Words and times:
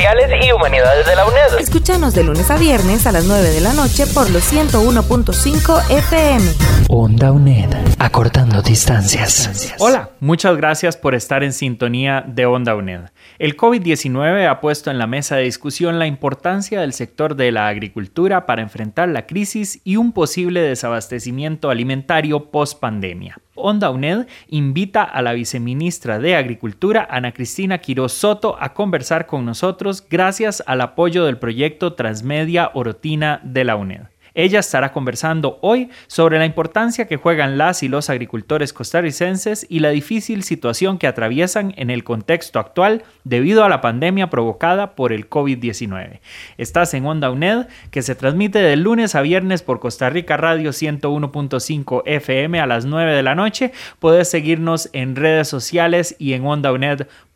y 0.00 0.52
Humanidades 0.52 1.06
de 1.06 1.14
la 1.14 1.26
UNED. 1.26 1.60
Escúchanos 1.60 2.14
de 2.14 2.24
lunes 2.24 2.50
a 2.50 2.56
viernes 2.56 3.06
a 3.06 3.12
las 3.12 3.26
9 3.26 3.50
de 3.50 3.60
la 3.60 3.74
noche 3.74 4.06
por 4.06 4.30
los 4.30 4.50
101.5 4.50 5.90
FM. 5.90 6.52
Onda 6.88 7.30
UNED. 7.32 7.68
Acortando 7.98 8.62
distancias. 8.62 9.74
Hola, 9.78 10.08
muchas 10.20 10.56
gracias 10.56 10.96
por 10.96 11.14
estar 11.14 11.44
en 11.44 11.52
sintonía 11.52 12.24
de 12.26 12.46
Onda 12.46 12.74
UNED. 12.74 13.10
El 13.40 13.56
COVID-19 13.56 14.46
ha 14.46 14.60
puesto 14.60 14.90
en 14.90 14.98
la 14.98 15.06
mesa 15.06 15.36
de 15.36 15.44
discusión 15.44 15.98
la 15.98 16.06
importancia 16.06 16.78
del 16.82 16.92
sector 16.92 17.36
de 17.36 17.50
la 17.50 17.68
agricultura 17.68 18.44
para 18.44 18.60
enfrentar 18.60 19.08
la 19.08 19.24
crisis 19.24 19.80
y 19.82 19.96
un 19.96 20.12
posible 20.12 20.60
desabastecimiento 20.60 21.70
alimentario 21.70 22.50
post 22.50 22.78
pandemia. 22.78 23.38
Onda 23.54 23.88
UNED 23.88 24.26
invita 24.48 25.04
a 25.04 25.22
la 25.22 25.32
viceministra 25.32 26.18
de 26.18 26.36
Agricultura, 26.36 27.08
Ana 27.10 27.32
Cristina 27.32 27.78
Quiroz 27.78 28.12
Soto, 28.12 28.58
a 28.60 28.74
conversar 28.74 29.24
con 29.26 29.46
nosotros 29.46 30.04
gracias 30.06 30.62
al 30.66 30.82
apoyo 30.82 31.24
del 31.24 31.38
proyecto 31.38 31.94
Transmedia 31.94 32.70
Orotina 32.74 33.40
de 33.42 33.64
la 33.64 33.76
UNED. 33.76 34.02
Ella 34.34 34.60
estará 34.60 34.92
conversando 34.92 35.58
hoy 35.62 35.90
sobre 36.06 36.38
la 36.38 36.46
importancia 36.46 37.06
que 37.06 37.16
juegan 37.16 37.58
las 37.58 37.82
y 37.82 37.88
los 37.88 38.10
agricultores 38.10 38.72
costarricenses 38.72 39.66
y 39.68 39.80
la 39.80 39.90
difícil 39.90 40.42
situación 40.42 40.98
que 40.98 41.06
atraviesan 41.06 41.74
en 41.76 41.90
el 41.90 42.04
contexto 42.04 42.58
actual 42.58 43.02
debido 43.24 43.64
a 43.64 43.68
la 43.68 43.80
pandemia 43.80 44.30
provocada 44.30 44.94
por 44.94 45.12
el 45.12 45.28
COVID-19. 45.28 46.20
Estás 46.58 46.94
en 46.94 47.06
Onda 47.06 47.30
UNED, 47.30 47.66
que 47.90 48.02
se 48.02 48.14
transmite 48.14 48.60
de 48.60 48.76
lunes 48.76 49.14
a 49.14 49.22
viernes 49.22 49.62
por 49.62 49.80
Costa 49.80 50.10
Rica 50.10 50.36
Radio 50.36 50.70
101.5 50.70 52.02
FM 52.06 52.60
a 52.60 52.66
las 52.66 52.84
9 52.84 53.14
de 53.14 53.22
la 53.22 53.34
noche. 53.34 53.72
Puedes 53.98 54.28
seguirnos 54.28 54.90
en 54.92 55.16
redes 55.16 55.48
sociales 55.48 56.16
y 56.18 56.34
en 56.34 56.46
OndaUNED.com 56.46 57.29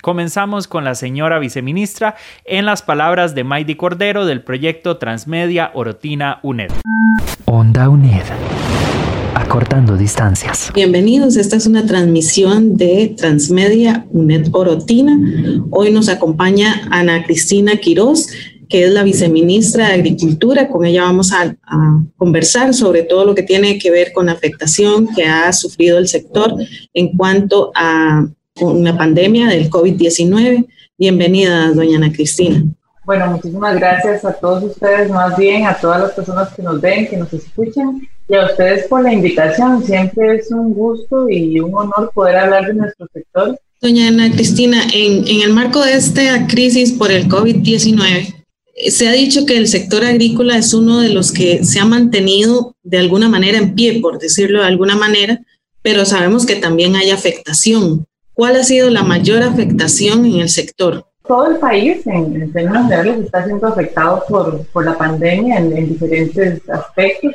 Comenzamos 0.00 0.66
con 0.66 0.84
la 0.84 0.94
señora 0.94 1.38
viceministra 1.38 2.16
en 2.46 2.64
las 2.64 2.80
palabras 2.80 3.34
de 3.34 3.44
Maidi 3.44 3.74
Cordero 3.74 4.24
del 4.24 4.42
proyecto 4.42 4.96
Transmedia 4.96 5.72
Orotina 5.74 6.40
UNED. 6.42 6.70
Onda 7.44 7.90
UNED. 7.90 8.22
Acortando 9.34 9.98
distancias. 9.98 10.72
Bienvenidos, 10.74 11.36
esta 11.36 11.56
es 11.56 11.66
una 11.66 11.84
transmisión 11.84 12.78
de 12.78 13.14
Transmedia 13.14 14.06
UNED 14.08 14.48
Orotina. 14.52 15.18
Hoy 15.70 15.90
nos 15.92 16.08
acompaña 16.08 16.88
Ana 16.90 17.22
Cristina 17.22 17.76
Quiroz, 17.76 18.28
que 18.70 18.84
es 18.84 18.90
la 18.90 19.02
viceministra 19.02 19.88
de 19.88 19.94
Agricultura. 19.96 20.68
Con 20.68 20.86
ella 20.86 21.02
vamos 21.02 21.34
a, 21.34 21.54
a, 21.66 22.02
conversar 22.16 22.72
sobre 22.72 23.02
todo 23.02 23.26
lo 23.26 23.34
que 23.34 23.42
tiene 23.42 23.78
que 23.78 23.90
ver 23.90 24.14
con 24.14 24.26
la 24.26 24.32
afectación 24.32 25.08
que 25.14 25.26
ha 25.26 25.52
sufrido 25.52 25.98
el 25.98 26.08
sector 26.08 26.54
en 26.94 27.14
cuanto 27.18 27.70
a 27.74 28.26
una 28.60 28.96
pandemia 28.96 29.48
del 29.48 29.70
COVID-19. 29.70 30.66
Bienvenida, 30.98 31.72
doña 31.72 31.98
Ana 31.98 32.12
Cristina. 32.12 32.64
Bueno, 33.04 33.30
muchísimas 33.30 33.76
gracias 33.76 34.24
a 34.24 34.32
todos 34.32 34.64
ustedes, 34.64 35.10
más 35.10 35.36
bien 35.36 35.66
a 35.66 35.78
todas 35.78 36.00
las 36.00 36.12
personas 36.12 36.52
que 36.54 36.62
nos 36.62 36.80
ven, 36.80 37.06
que 37.06 37.16
nos 37.16 37.32
escuchan 37.32 38.08
y 38.28 38.34
a 38.34 38.46
ustedes 38.46 38.86
por 38.88 39.02
la 39.02 39.12
invitación. 39.12 39.84
Siempre 39.84 40.36
es 40.36 40.50
un 40.50 40.74
gusto 40.74 41.28
y 41.28 41.60
un 41.60 41.74
honor 41.74 42.10
poder 42.14 42.36
hablar 42.36 42.66
de 42.66 42.74
nuestro 42.74 43.06
sector. 43.12 43.58
Doña 43.80 44.08
Ana 44.08 44.32
Cristina, 44.32 44.82
en, 44.92 45.28
en 45.28 45.42
el 45.42 45.52
marco 45.52 45.84
de 45.84 45.92
esta 45.94 46.46
crisis 46.48 46.92
por 46.92 47.12
el 47.12 47.28
COVID-19, 47.28 48.34
se 48.88 49.08
ha 49.08 49.12
dicho 49.12 49.46
que 49.46 49.56
el 49.56 49.68
sector 49.68 50.04
agrícola 50.04 50.58
es 50.58 50.74
uno 50.74 51.00
de 51.00 51.10
los 51.10 51.32
que 51.32 51.64
se 51.64 51.78
ha 51.78 51.84
mantenido 51.84 52.74
de 52.82 52.98
alguna 52.98 53.28
manera 53.28 53.58
en 53.58 53.74
pie, 53.74 54.00
por 54.00 54.18
decirlo 54.18 54.60
de 54.60 54.66
alguna 54.66 54.96
manera, 54.96 55.40
pero 55.82 56.04
sabemos 56.04 56.44
que 56.44 56.56
también 56.56 56.96
hay 56.96 57.10
afectación. 57.10 58.06
¿Cuál 58.36 58.56
ha 58.56 58.62
sido 58.64 58.90
la 58.90 59.02
mayor 59.02 59.42
afectación 59.42 60.26
en 60.26 60.40
el 60.40 60.50
sector? 60.50 61.06
Todo 61.26 61.52
el 61.52 61.56
país, 61.56 62.06
en, 62.06 62.36
en 62.42 62.52
términos 62.52 62.82
generales, 62.82 63.24
está 63.24 63.42
siendo 63.46 63.66
afectado 63.66 64.22
por, 64.28 64.66
por 64.66 64.84
la 64.84 64.92
pandemia 64.92 65.56
en, 65.56 65.74
en 65.74 65.88
diferentes 65.88 66.60
aspectos. 66.68 67.32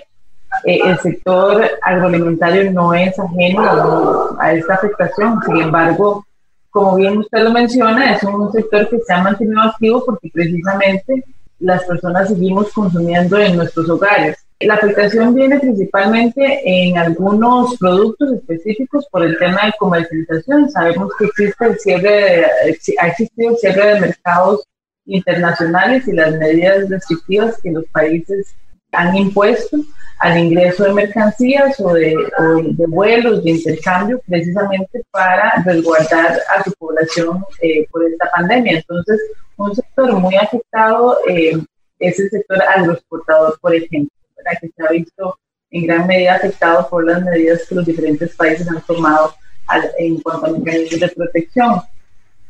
Eh, 0.64 0.80
el 0.86 1.00
sector 1.00 1.64
agroalimentario 1.82 2.72
no 2.72 2.94
es 2.94 3.18
ajeno 3.18 4.38
a 4.40 4.54
esta 4.54 4.76
afectación, 4.76 5.40
sin 5.44 5.58
embargo, 5.58 6.24
como 6.70 6.96
bien 6.96 7.18
usted 7.18 7.40
lo 7.46 7.52
menciona, 7.52 8.14
es 8.14 8.22
un 8.22 8.52
sector 8.52 8.88
que 8.88 9.00
se 9.00 9.12
ha 9.12 9.24
mantenido 9.24 9.60
activo 9.60 10.06
porque 10.06 10.30
precisamente 10.32 11.26
las 11.58 11.84
personas 11.86 12.28
seguimos 12.28 12.72
consumiendo 12.72 13.40
en 13.40 13.58
nuestros 13.58 13.90
hogares. 13.90 14.38
La 14.64 14.76
afectación 14.76 15.34
viene 15.34 15.60
principalmente 15.60 16.62
en 16.64 16.98
algunos 16.98 17.78
productos 17.78 18.34
específicos 18.34 19.08
por 19.12 19.24
el 19.24 19.38
tema 19.40 19.66
de 19.66 19.74
comercialización. 19.80 20.70
Sabemos 20.70 21.12
que 21.18 21.26
existe 21.26 21.66
el 21.66 21.80
cierre, 21.80 22.46
ha 23.00 23.08
existido 23.08 23.52
el 23.52 23.58
cierre 23.58 23.94
de 23.94 24.02
mercados 24.02 24.64
internacionales 25.06 26.08
y 26.08 26.14
las 26.14 26.38
medidas 26.38 26.90
restrictivas 26.90 27.60
que 27.62 27.72
los 27.72 27.86
países 27.86 28.56
han 28.92 29.16
impuesto 29.16 29.78
al 30.20 30.38
ingreso 30.38 30.84
de 30.84 30.94
mercancías 30.94 31.80
o 31.80 31.94
de, 31.94 32.16
o 32.38 32.62
de 32.62 32.86
vuelos, 32.88 33.44
de 33.44 33.52
intercambio, 33.52 34.22
precisamente 34.28 35.02
para 35.10 35.64
resguardar 35.66 36.40
a 36.56 36.64
su 36.64 36.72
población 36.74 37.44
eh, 37.62 37.88
por 37.90 38.06
esta 38.06 38.30
pandemia. 38.30 38.78
Entonces, 38.78 39.20
un 39.58 39.76
sector 39.76 40.14
muy 40.14 40.36
afectado 40.36 41.18
eh, 41.28 41.58
es 41.98 42.20
el 42.20 42.30
sector 42.30 42.62
agroexportador, 42.62 43.58
por 43.60 43.74
ejemplo, 43.74 44.12
¿verdad? 44.44 44.59
que 44.62 44.69
se 44.75 44.84
ha 44.84 44.91
visto 44.91 45.38
en 45.72 45.88
gran 45.88 46.07
medida 46.07 46.35
afectado 46.35 46.88
por 46.90 47.06
las 47.06 47.24
medidas 47.24 47.66
que 47.68 47.75
los 47.75 47.85
diferentes 47.85 48.35
países 48.35 48.68
han 48.68 48.81
tomado 48.81 49.34
al, 49.68 49.90
en 49.97 50.19
cuanto 50.19 50.47
a 50.47 50.52
mecanismos 50.52 51.00
de 51.00 51.07
protección. 51.09 51.81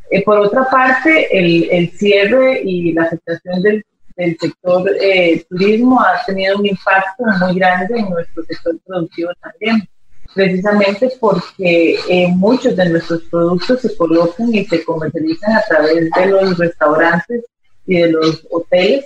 Eh, 0.09 0.23
por 0.23 0.39
otra 0.39 0.65
parte, 0.69 1.27
el, 1.37 1.69
el, 1.71 1.91
cierre 1.91 2.61
y 2.63 2.91
la 2.93 3.03
afectación 3.03 3.61
del, 3.61 3.85
del 4.17 4.37
sector 4.37 4.89
eh, 4.99 5.45
turismo 5.49 6.01
ha 6.01 6.23
tenido 6.25 6.57
un 6.57 6.65
impacto 6.65 7.23
muy 7.39 7.55
grande 7.55 7.99
en 7.99 8.09
nuestro 8.09 8.43
sector 8.43 8.77
productivo 8.85 9.31
también, 9.41 9.87
precisamente 10.33 11.13
porque 11.19 11.97
eh, 12.09 12.27
muchos 12.29 12.75
de 12.75 12.89
nuestros 12.89 13.21
productos 13.23 13.81
se 13.81 13.95
colocan 13.95 14.53
y 14.53 14.65
se 14.65 14.83
comercializan 14.83 15.53
a 15.53 15.61
través 15.69 16.09
de 16.09 16.25
los 16.25 16.57
restaurantes 16.57 17.45
y 17.85 18.01
de 18.01 18.11
los 18.11 18.45
hoteles 18.49 19.05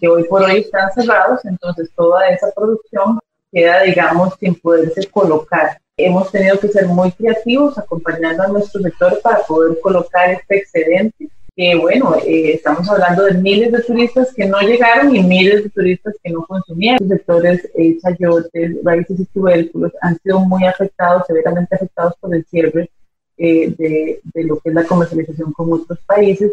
que 0.00 0.08
hoy 0.08 0.24
por 0.24 0.42
hoy 0.42 0.60
están 0.60 0.90
cerrados, 0.92 1.44
entonces 1.44 1.90
toda 1.94 2.28
esa 2.28 2.50
producción 2.52 3.18
queda, 3.52 3.82
digamos, 3.82 4.34
sin 4.40 4.54
poderse 4.54 5.06
colocar. 5.08 5.78
Hemos 5.96 6.30
tenido 6.32 6.58
que 6.58 6.68
ser 6.68 6.86
muy 6.86 7.12
creativos 7.12 7.78
acompañando 7.78 8.42
a 8.42 8.48
nuestro 8.48 8.82
sector 8.82 9.20
para 9.22 9.38
poder 9.42 9.78
colocar 9.80 10.30
este 10.30 10.56
excedente 10.56 11.28
que 11.56 11.76
bueno, 11.76 12.16
eh, 12.26 12.54
estamos 12.54 12.88
hablando 12.88 13.24
de 13.24 13.34
miles 13.34 13.70
de 13.70 13.82
turistas 13.82 14.34
que 14.34 14.44
no 14.44 14.60
llegaron 14.60 15.14
y 15.14 15.22
miles 15.22 15.62
de 15.62 15.70
turistas 15.70 16.14
que 16.22 16.30
no 16.30 16.44
consumieron. 16.46 16.98
Los 17.08 17.18
sectores 17.18 17.70
eh, 17.76 17.96
chayotes, 18.00 18.76
raíces 18.82 19.20
y 19.20 19.24
tubérculos 19.26 19.92
han 20.00 20.18
sido 20.18 20.40
muy 20.40 20.66
afectados, 20.66 21.24
severamente 21.26 21.76
afectados 21.76 22.14
por 22.20 22.34
el 22.34 22.44
cierre 22.46 22.90
eh, 23.36 23.72
de, 23.78 24.20
de, 24.34 24.44
lo 24.44 24.58
que 24.58 24.70
es 24.70 24.74
la 24.74 24.84
comercialización 24.84 25.52
con 25.52 25.72
otros 25.72 25.98
países. 26.00 26.52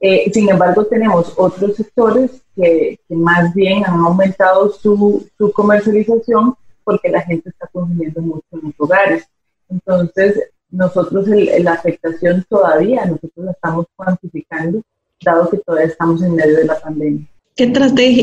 Eh, 0.00 0.30
sin 0.32 0.48
embargo, 0.48 0.86
tenemos 0.86 1.34
otros 1.36 1.76
sectores 1.76 2.42
que, 2.56 2.98
que 3.06 3.14
más 3.14 3.52
bien 3.54 3.84
han 3.84 4.00
aumentado 4.00 4.72
su, 4.72 5.26
su 5.36 5.52
comercialización 5.52 6.54
porque 6.84 7.10
la 7.10 7.20
gente 7.22 7.50
está 7.50 7.68
consumiendo 7.70 8.20
mucho 8.22 8.46
en 8.52 8.60
los 8.62 8.74
hogares. 8.78 9.24
Entonces, 9.68 10.40
nosotros 10.70 11.28
el, 11.28 11.64
la 11.64 11.74
afectación 11.74 12.44
todavía, 12.48 13.04
nosotros 13.04 13.44
la 13.44 13.52
estamos 13.52 13.86
cuantificando, 13.94 14.82
dado 15.22 15.50
que 15.50 15.58
todavía 15.58 15.88
estamos 15.88 16.22
en 16.22 16.34
medio 16.34 16.56
de 16.56 16.64
la 16.64 16.80
pandemia. 16.80 17.26
¿Qué 17.54 17.70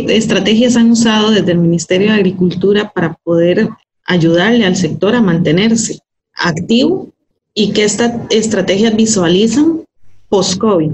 estrategias 0.10 0.76
han 0.76 0.92
usado 0.92 1.30
desde 1.30 1.52
el 1.52 1.60
Ministerio 1.60 2.08
de 2.08 2.16
Agricultura 2.16 2.92
para 2.92 3.14
poder 3.24 3.70
ayudarle 4.06 4.66
al 4.66 4.76
sector 4.76 5.14
a 5.14 5.22
mantenerse 5.22 6.00
activo 6.34 7.10
y 7.54 7.72
qué 7.72 7.84
estrategias 7.84 8.96
visualizan 8.96 9.84
post-COVID? 10.30 10.92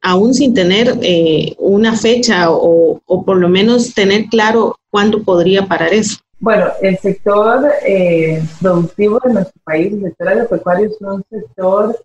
Aún 0.00 0.32
sin 0.34 0.54
tener 0.54 0.98
eh, 1.02 1.54
una 1.58 1.96
fecha 1.96 2.50
o, 2.50 3.00
o 3.04 3.24
por 3.24 3.36
lo 3.36 3.48
menos 3.48 3.94
tener 3.94 4.26
claro 4.26 4.76
cuándo 4.90 5.22
podría 5.22 5.66
parar 5.66 5.92
eso. 5.92 6.18
Bueno, 6.40 6.66
el 6.80 6.96
sector 6.98 7.68
eh, 7.84 8.40
productivo 8.60 9.18
de 9.24 9.32
nuestro 9.32 9.60
país, 9.64 9.92
el 9.92 10.02
sector 10.02 10.28
agropecuario, 10.28 10.86
es 10.86 10.96
un 11.00 11.24
sector 11.28 11.98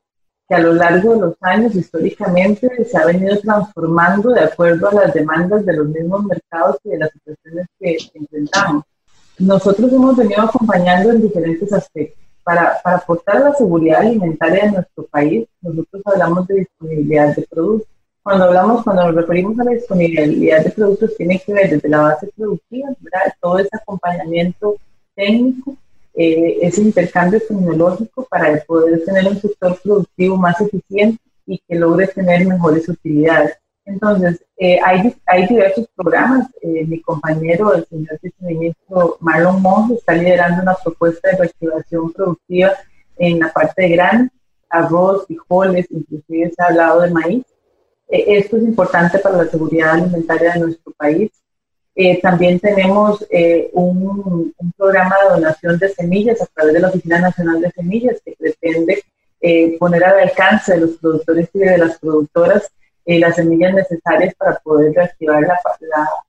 que 0.50 0.56
a 0.56 0.60
lo 0.60 0.74
largo 0.74 1.13
de 1.13 1.19
los 1.22 1.36
años 1.42 1.75
históricamente 1.75 2.68
se 2.84 2.98
ha 2.98 3.06
venido 3.06 3.40
transformando 3.40 4.31
de 4.31 4.42
acuerdo 4.42 4.89
a 4.89 4.94
las 4.94 5.13
demandas 5.13 5.63
de 5.66 5.74
los 5.74 5.88
mismos 5.88 6.24
mercados 6.24 6.78
y 6.84 6.89
de 6.89 6.98
las 6.98 7.12
situaciones 7.12 7.68
que 7.80 7.98
enfrentamos. 8.16 8.84
Nosotros 9.38 9.94
hemos 9.94 10.18
venido 10.18 10.42
acompañando 10.42 11.12
en 11.12 11.22
diferentes 11.22 11.72
aspectos. 11.72 12.24
Para, 12.44 12.81
para 12.84 12.98
aportar 12.98 13.42
la 13.42 13.54
seguridad 13.54 14.01
alimentaria 14.01 14.66
de 14.66 14.72
nuestro 14.72 15.06
país, 15.06 15.48
nosotros 15.62 16.01
hablamos 16.06 16.48
de 16.48 16.56
disponibilidad 16.56 17.36
de 17.36 17.48
productos. 17.50 17.88
Cuando 18.22 18.45
hablamos, 18.45 18.84
cuando 18.84 19.04
nos 19.04 19.16
referimos 19.16 19.60
a 19.60 19.63
la 19.66 19.72
disponibilidad 19.72 20.63
de 20.63 20.72
productos, 20.72 21.16
tiene 21.18 21.40
que 21.40 21.54
ver 21.54 21.69
desde 21.69 21.90
la 21.90 22.01
base 22.01 22.30
productiva, 22.36 22.90
todo 23.42 23.60
ese 23.60 23.69
acompañamiento 23.74 24.78
técnico, 25.16 25.75
eh, 26.16 26.60
ese 26.62 26.81
intercambio 26.81 27.40
tecnológico 27.40 28.25
para 28.30 28.62
poder 28.66 29.04
tener 29.04 29.28
un 29.28 29.39
sector 29.42 29.78
productivo 29.81 30.38
más 30.38 30.60
eficiente 30.62 31.22
y 31.46 31.60
que 31.68 31.75
logre 31.75 32.07
tener 32.07 32.46
mejores 32.48 32.88
utilidades. 32.88 33.57
Entonces, 33.85 34.44
eh, 34.57 34.80
hay, 34.83 35.47
diversos 35.47 35.88
programas. 35.95 36.47
Eh, 36.62 36.85
mi 36.85 37.01
compañero, 37.01 37.74
el 37.74 37.85
señor 37.88 38.19
viceministro 38.21 39.18
Marlon 39.19 39.62
Monge, 39.62 39.95
está 39.95 40.13
liderando 40.13 40.62
una 40.62 40.75
propuesta 40.75 41.30
de 41.30 41.38
reactivación 41.38 42.13
productiva 42.13 42.71
en 43.18 43.39
la 43.39 43.51
parte 43.51 43.83
de 43.83 43.89
granos, 43.89 44.30
arroz, 44.69 45.25
frijoles, 45.27 45.85
inclusive 45.89 46.51
se 46.56 46.62
ha 46.62 46.68
hablado 46.68 47.01
de 47.01 47.12
maíz. 47.12 47.45
Eh, 48.07 48.38
esto 48.38 48.57
es 48.57 48.63
importante 48.63 49.19
para 49.19 49.38
la 49.44 49.51
seguridad 49.51 49.91
alimentaria 49.91 50.53
de 50.53 50.59
nuestro 50.62 50.94
país. 50.94 51.31
también 52.24 52.59
tenemos 52.59 53.24
un, 53.74 54.51
un, 54.57 54.71
programa 54.75 55.15
de 55.21 55.29
donación 55.36 55.77
de 55.77 55.89
semillas 55.89 56.41
a 56.41 56.47
través 56.47 56.74
de 56.74 56.79
la 56.79 56.89
Oficina 56.89 57.19
Nacional 57.19 57.62
de 57.62 57.71
Semillas 57.71 58.19
que 58.25 58.36
pretende 58.39 59.03
poner 59.77 60.03
al 60.03 60.19
alcance 60.21 60.74
de 60.74 60.79
los 60.79 60.91
productores 60.97 61.50
y 61.53 61.59
de 61.59 61.77
las 61.77 62.00
productoras 62.00 62.71
eh, 63.05 63.19
las 63.19 63.35
semillas 63.35 63.73
necesarias 63.73 64.33
para 64.35 64.59
poder 64.59 64.94
reactivar 64.94 65.41
la, 65.41 65.59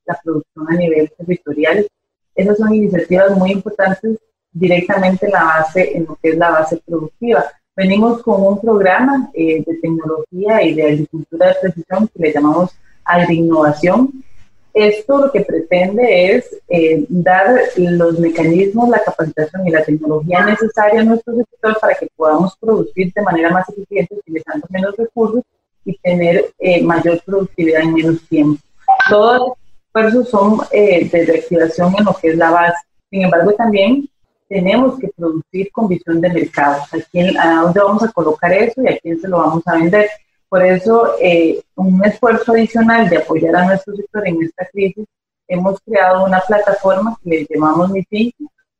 la, 0.07 0.21
producción 0.23 0.67
a 0.69 0.75
nivel 0.75 1.11
territorial. 1.17 1.87
Esas 2.35 2.59
son 2.59 2.75
iniciativas 2.75 3.31
muy 3.37 3.53
importantes 3.53 4.19
directamente 4.53 5.27
en 5.27 5.33
la 5.33 5.45
base, 5.45 5.97
en 5.97 6.07
lo 6.07 6.17
que 6.17 6.31
es 6.31 6.37
la 6.37 6.51
base 6.51 6.81
productiva. 6.85 7.45
Venimos 7.77 8.23
con 8.23 8.43
un 8.45 8.61
programa 8.61 9.31
eh, 9.35 9.63
de 9.65 9.75
tecnología 9.77 10.63
y 10.63 10.75
de 10.75 10.83
agricultura 10.85 11.49
de 11.49 11.55
precisión 11.61 12.09
que 12.09 12.23
le 12.23 12.33
llamamos 12.33 12.71
agroinnovación. 13.05 14.25
Esto 14.73 15.19
lo 15.19 15.31
que 15.31 15.43
pretende 15.43 16.35
es 16.35 16.57
eh, 16.69 17.05
dar 17.09 17.61
los 17.77 18.19
mecanismos, 18.19 18.89
la 18.89 19.03
capacitación 19.05 19.69
y 19.69 19.71
la 19.71 19.85
tecnología 19.85 20.45
necesaria 20.45 21.01
a 21.01 21.05
nuestro 21.05 21.37
sector 21.37 21.79
para 21.81 21.95
que 21.95 22.09
podamos 22.17 22.57
producir 22.57 23.13
de 23.13 23.23
manera 23.23 23.51
más 23.51 23.69
eficiente 23.69 24.17
utilizando 24.17 24.67
menos 24.71 24.97
recursos 24.97 25.45
y 25.85 25.97
tener 25.99 26.53
eh, 26.59 26.83
mayor 26.83 27.21
productividad 27.25 27.83
en 27.83 27.95
menos 27.95 28.23
tiempo. 28.29 28.61
Todos 29.09 29.39
los 29.39 29.59
esfuerzos 29.87 30.29
son 30.29 30.61
eh, 30.73 31.09
de 31.09 31.27
reactivación 31.27 31.95
en 31.99 32.05
lo 32.05 32.15
que 32.15 32.29
es 32.29 32.37
la 32.37 32.51
base. 32.51 32.79
Sin 33.11 33.23
embargo, 33.23 33.53
también 33.53 34.09
tenemos 34.49 34.99
que 34.99 35.09
producir 35.17 35.71
con 35.73 35.89
visión 35.89 36.21
de 36.21 36.31
mercado. 36.31 36.83
¿A, 36.83 36.99
quién, 37.11 37.39
¿A 37.39 37.63
dónde 37.63 37.81
vamos 37.81 38.03
a 38.03 38.13
colocar 38.13 38.53
eso 38.53 38.83
y 38.83 38.89
a 38.89 38.99
quién 38.99 39.21
se 39.21 39.29
lo 39.29 39.39
vamos 39.39 39.63
a 39.67 39.75
vender? 39.75 40.09
Por 40.49 40.65
eso, 40.65 41.15
eh, 41.21 41.61
un 41.75 42.05
esfuerzo 42.05 42.53
adicional 42.53 43.09
de 43.09 43.19
apoyar 43.19 43.57
a 43.57 43.67
nuestro 43.67 43.97
sector 43.97 44.27
en 44.29 44.43
esta 44.43 44.67
crisis, 44.67 45.05
hemos 45.49 45.81
creado 45.81 46.25
una 46.25 46.41
plataforma 46.41 47.19
que 47.23 47.31
le 47.31 47.47
llamamos 47.51 47.91
MIFI, 47.91 48.35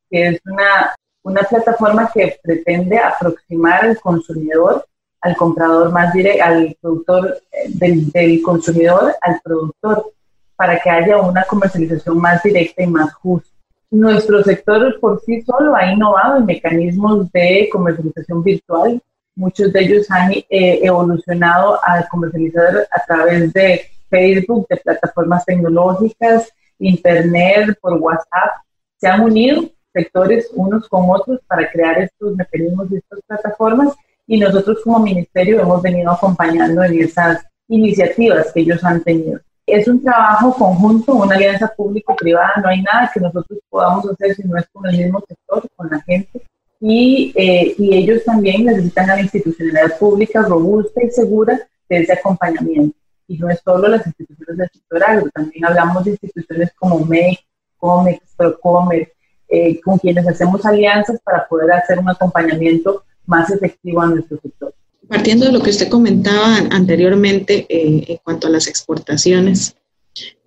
que 0.09 0.27
es 0.27 0.39
una, 0.45 0.95
una 1.23 1.41
plataforma 1.41 2.09
que 2.13 2.37
pretende 2.41 2.97
aproximar 2.97 3.85
al 3.85 3.99
consumidor 3.99 4.85
al 5.25 5.35
comprador 5.35 5.91
más 5.91 6.13
directo, 6.13 6.43
al 6.43 6.77
productor 6.79 7.41
eh, 7.51 7.65
del, 7.69 8.11
del, 8.11 8.41
consumidor 8.43 9.15
al 9.21 9.41
productor, 9.43 10.11
para 10.55 10.79
que 10.79 10.89
haya 10.89 11.17
una 11.17 11.43
comercialización 11.45 12.19
más 12.19 12.43
directa 12.43 12.83
y 12.83 12.87
más 12.87 13.11
justa. 13.15 13.49
Nuestro 13.89 14.43
sector 14.43 14.99
por 14.99 15.19
sí 15.21 15.41
solo 15.41 15.75
ha 15.75 15.91
innovado 15.91 16.37
en 16.37 16.45
mecanismos 16.45 17.31
de 17.31 17.67
comercialización 17.71 18.43
virtual. 18.43 19.01
Muchos 19.35 19.73
de 19.73 19.79
ellos 19.81 20.11
han 20.11 20.31
eh, 20.31 20.45
evolucionado 20.83 21.79
a 21.83 22.07
comercializar 22.07 22.87
a 22.91 23.05
través 23.07 23.51
de 23.53 23.81
Facebook, 24.07 24.67
de 24.69 24.77
plataformas 24.77 25.43
tecnológicas, 25.43 26.49
Internet, 26.77 27.79
por 27.81 27.93
WhatsApp. 27.93 28.61
Se 28.97 29.07
han 29.07 29.21
unido 29.21 29.63
sectores 29.91 30.51
unos 30.53 30.87
con 30.87 31.09
otros 31.09 31.39
para 31.47 31.67
crear 31.71 31.97
estos 31.99 32.35
mecanismos 32.35 32.91
y 32.91 32.97
estas 32.97 33.19
plataformas 33.27 33.95
y 34.27 34.39
nosotros 34.39 34.79
como 34.83 34.99
ministerio 34.99 35.61
hemos 35.61 35.81
venido 35.81 36.11
acompañando 36.11 36.83
en 36.83 37.01
esas 37.01 37.43
iniciativas 37.67 38.51
que 38.51 38.61
ellos 38.61 38.83
han 38.83 39.03
tenido. 39.03 39.39
Es 39.65 39.87
un 39.87 40.01
trabajo 40.03 40.53
conjunto, 40.53 41.15
una 41.15 41.35
alianza 41.35 41.67
público-privada, 41.75 42.53
no 42.61 42.69
hay 42.69 42.81
nada 42.81 43.09
que 43.13 43.19
nosotros 43.19 43.59
podamos 43.69 44.07
hacer 44.09 44.35
si 44.35 44.43
no 44.43 44.57
es 44.57 44.65
con 44.71 44.85
el 44.87 44.97
mismo 44.97 45.23
sector, 45.27 45.67
con 45.75 45.89
la 45.89 46.01
gente. 46.01 46.41
Y, 46.79 47.33
eh, 47.35 47.73
y 47.77 47.95
ellos 47.95 48.23
también 48.23 48.65
necesitan 48.65 49.09
a 49.09 49.15
la 49.15 49.21
institucionalidad 49.21 49.97
pública 49.97 50.41
robusta 50.43 51.03
y 51.03 51.09
segura 51.09 51.59
de 51.89 51.97
ese 51.97 52.13
acompañamiento. 52.13 52.95
Y 53.27 53.37
no 53.39 53.49
es 53.49 53.59
solo 53.63 53.87
las 53.87 54.05
instituciones 54.05 54.57
del 54.57 54.69
sector 54.69 55.03
agro, 55.03 55.29
también 55.33 55.65
hablamos 55.65 56.03
de 56.03 56.11
instituciones 56.11 56.71
como 56.77 56.99
MEC, 57.05 57.39
COMEX, 57.77 58.19
PROCOMER, 58.37 59.11
eh, 59.47 59.79
con 59.81 59.97
quienes 59.97 60.27
hacemos 60.27 60.63
alianzas 60.65 61.19
para 61.23 61.47
poder 61.47 61.71
hacer 61.71 61.97
un 61.97 62.09
acompañamiento 62.09 63.03
más 63.27 63.49
efectivo 63.51 64.01
a 64.01 64.07
nuestro 64.07 64.39
sector. 64.41 64.73
Partiendo 65.07 65.45
de 65.45 65.51
lo 65.51 65.61
que 65.61 65.69
usted 65.69 65.89
comentaba 65.89 66.57
anteriormente 66.71 67.65
eh, 67.69 68.05
en 68.07 68.17
cuanto 68.23 68.47
a 68.47 68.49
las 68.49 68.67
exportaciones, 68.67 69.75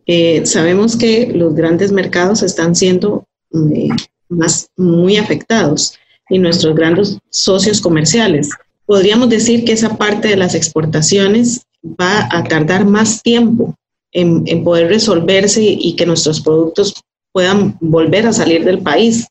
eh, 0.06 0.44
sabemos 0.46 0.96
que 0.96 1.28
los 1.32 1.54
grandes 1.54 1.92
mercados 1.92 2.42
están 2.42 2.74
siendo 2.74 3.26
eh, 3.52 3.88
más, 4.28 4.70
muy 4.76 5.16
afectados 5.16 5.94
y 6.28 6.38
nuestros 6.38 6.74
grandes 6.74 7.18
socios 7.30 7.80
comerciales. 7.80 8.50
Podríamos 8.86 9.28
decir 9.28 9.64
que 9.64 9.72
esa 9.72 9.96
parte 9.96 10.28
de 10.28 10.36
las 10.36 10.54
exportaciones 10.54 11.62
va 11.84 12.28
a 12.32 12.42
tardar 12.44 12.84
más 12.84 13.22
tiempo 13.22 13.74
en, 14.12 14.42
en 14.46 14.64
poder 14.64 14.88
resolverse 14.88 15.62
y 15.62 15.94
que 15.94 16.06
nuestros 16.06 16.40
productos 16.40 16.94
puedan 17.32 17.76
volver 17.80 18.26
a 18.26 18.32
salir 18.32 18.64
del 18.64 18.80
país. 18.80 19.26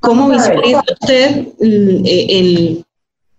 ¿Cómo 0.00 0.30
visualiza 0.30 0.82
usted 1.00 1.48
eh, 1.60 2.26
el, 2.30 2.84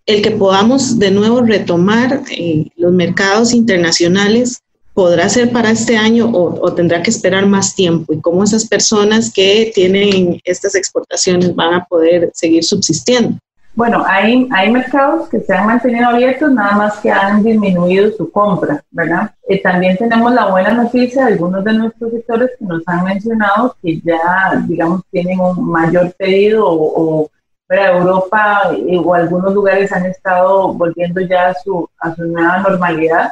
el, 0.05 0.21
que 0.21 0.31
podamos 0.31 0.99
de 0.99 1.11
nuevo 1.11 1.41
retomar 1.41 2.23
eh, 2.31 2.67
los 2.77 2.93
mercados 2.93 3.53
internacionales? 3.53 4.59
¿Podrá 4.93 5.29
ser 5.29 5.51
para 5.51 5.71
este 5.71 5.97
año 5.97 6.29
o, 6.29 6.59
o, 6.61 6.73
tendrá 6.73 7.01
que 7.01 7.09
esperar 7.09 7.47
más 7.47 7.75
tiempo? 7.75 8.13
¿Y 8.13 8.19
cómo 8.19 8.43
esas 8.43 8.67
personas 8.67 9.31
que 9.31 9.71
tienen 9.73 10.39
estas 10.43 10.75
exportaciones 10.75 11.55
van 11.55 11.73
a 11.73 11.85
poder 11.85 12.29
seguir 12.33 12.63
subsistiendo? 12.63 13.37
Bueno, 13.73 14.03
hay, 14.05 14.49
hay 14.51 14.69
mercados 14.69 15.29
que 15.29 15.39
se 15.39 15.53
han 15.53 15.65
mantenido 15.65 16.09
abiertos, 16.09 16.51
nada 16.51 16.75
más 16.75 16.99
que 16.99 17.09
han 17.09 17.41
disminuido 17.41 18.11
su 18.11 18.29
compra, 18.29 18.83
¿verdad? 18.91 19.33
Eh, 19.47 19.61
también 19.61 19.95
tenemos 19.97 20.33
la 20.33 20.47
buena 20.47 20.73
noticia 20.73 21.25
de 21.25 21.33
algunos 21.33 21.63
de 21.63 21.73
nuestros 21.73 22.11
sectores 22.11 22.49
que 22.59 22.65
nos 22.65 22.83
han 22.85 23.05
mencionado 23.05 23.75
que 23.81 24.01
ya, 24.01 24.61
digamos, 24.67 25.03
tienen 25.09 25.39
un 25.39 25.71
mayor 25.71 26.13
pedido 26.17 26.65
o, 26.67 27.29
para 27.65 27.97
Europa 27.97 28.71
eh, 28.75 28.97
o 28.97 29.13
algunos 29.13 29.53
lugares 29.53 29.89
han 29.93 30.05
estado 30.05 30.73
volviendo 30.73 31.21
ya 31.21 31.49
a 31.49 31.53
su, 31.53 31.89
a 31.99 32.13
su 32.13 32.25
nueva 32.25 32.57
normalidad 32.57 33.31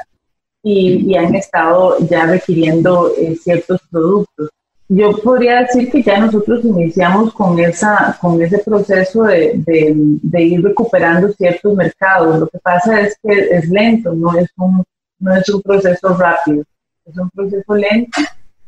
y, 0.63 1.11
y 1.11 1.17
han 1.17 1.35
estado 1.35 1.97
ya 2.09 2.25
requiriendo 2.25 3.11
eh, 3.17 3.35
ciertos 3.35 3.81
productos 3.91 4.49
yo 4.91 5.11
podría 5.23 5.61
decir 5.61 5.91
que 5.91 6.01
ya 6.01 6.19
nosotros 6.19 6.65
iniciamos 6.65 7.31
con, 7.33 7.59
esa, 7.59 8.17
con 8.19 8.41
ese 8.41 8.57
proceso 8.57 9.23
de, 9.23 9.53
de, 9.63 10.41
ir 10.41 10.63
recuperando 10.63 11.31
ciertos 11.33 11.75
mercados. 11.75 12.39
Lo 12.39 12.47
que 12.47 12.57
pasa 12.57 13.01
es 13.01 13.15
que 13.21 13.49
es 13.51 13.69
lento, 13.69 14.13
no 14.13 14.35
es 14.35 14.49
un, 14.57 14.83
no 15.19 15.35
es 15.35 15.47
un 15.47 15.61
proceso 15.61 16.17
rápido, 16.17 16.63
es 17.05 17.15
un 17.15 17.29
proceso 17.29 17.75
lento 17.75 18.19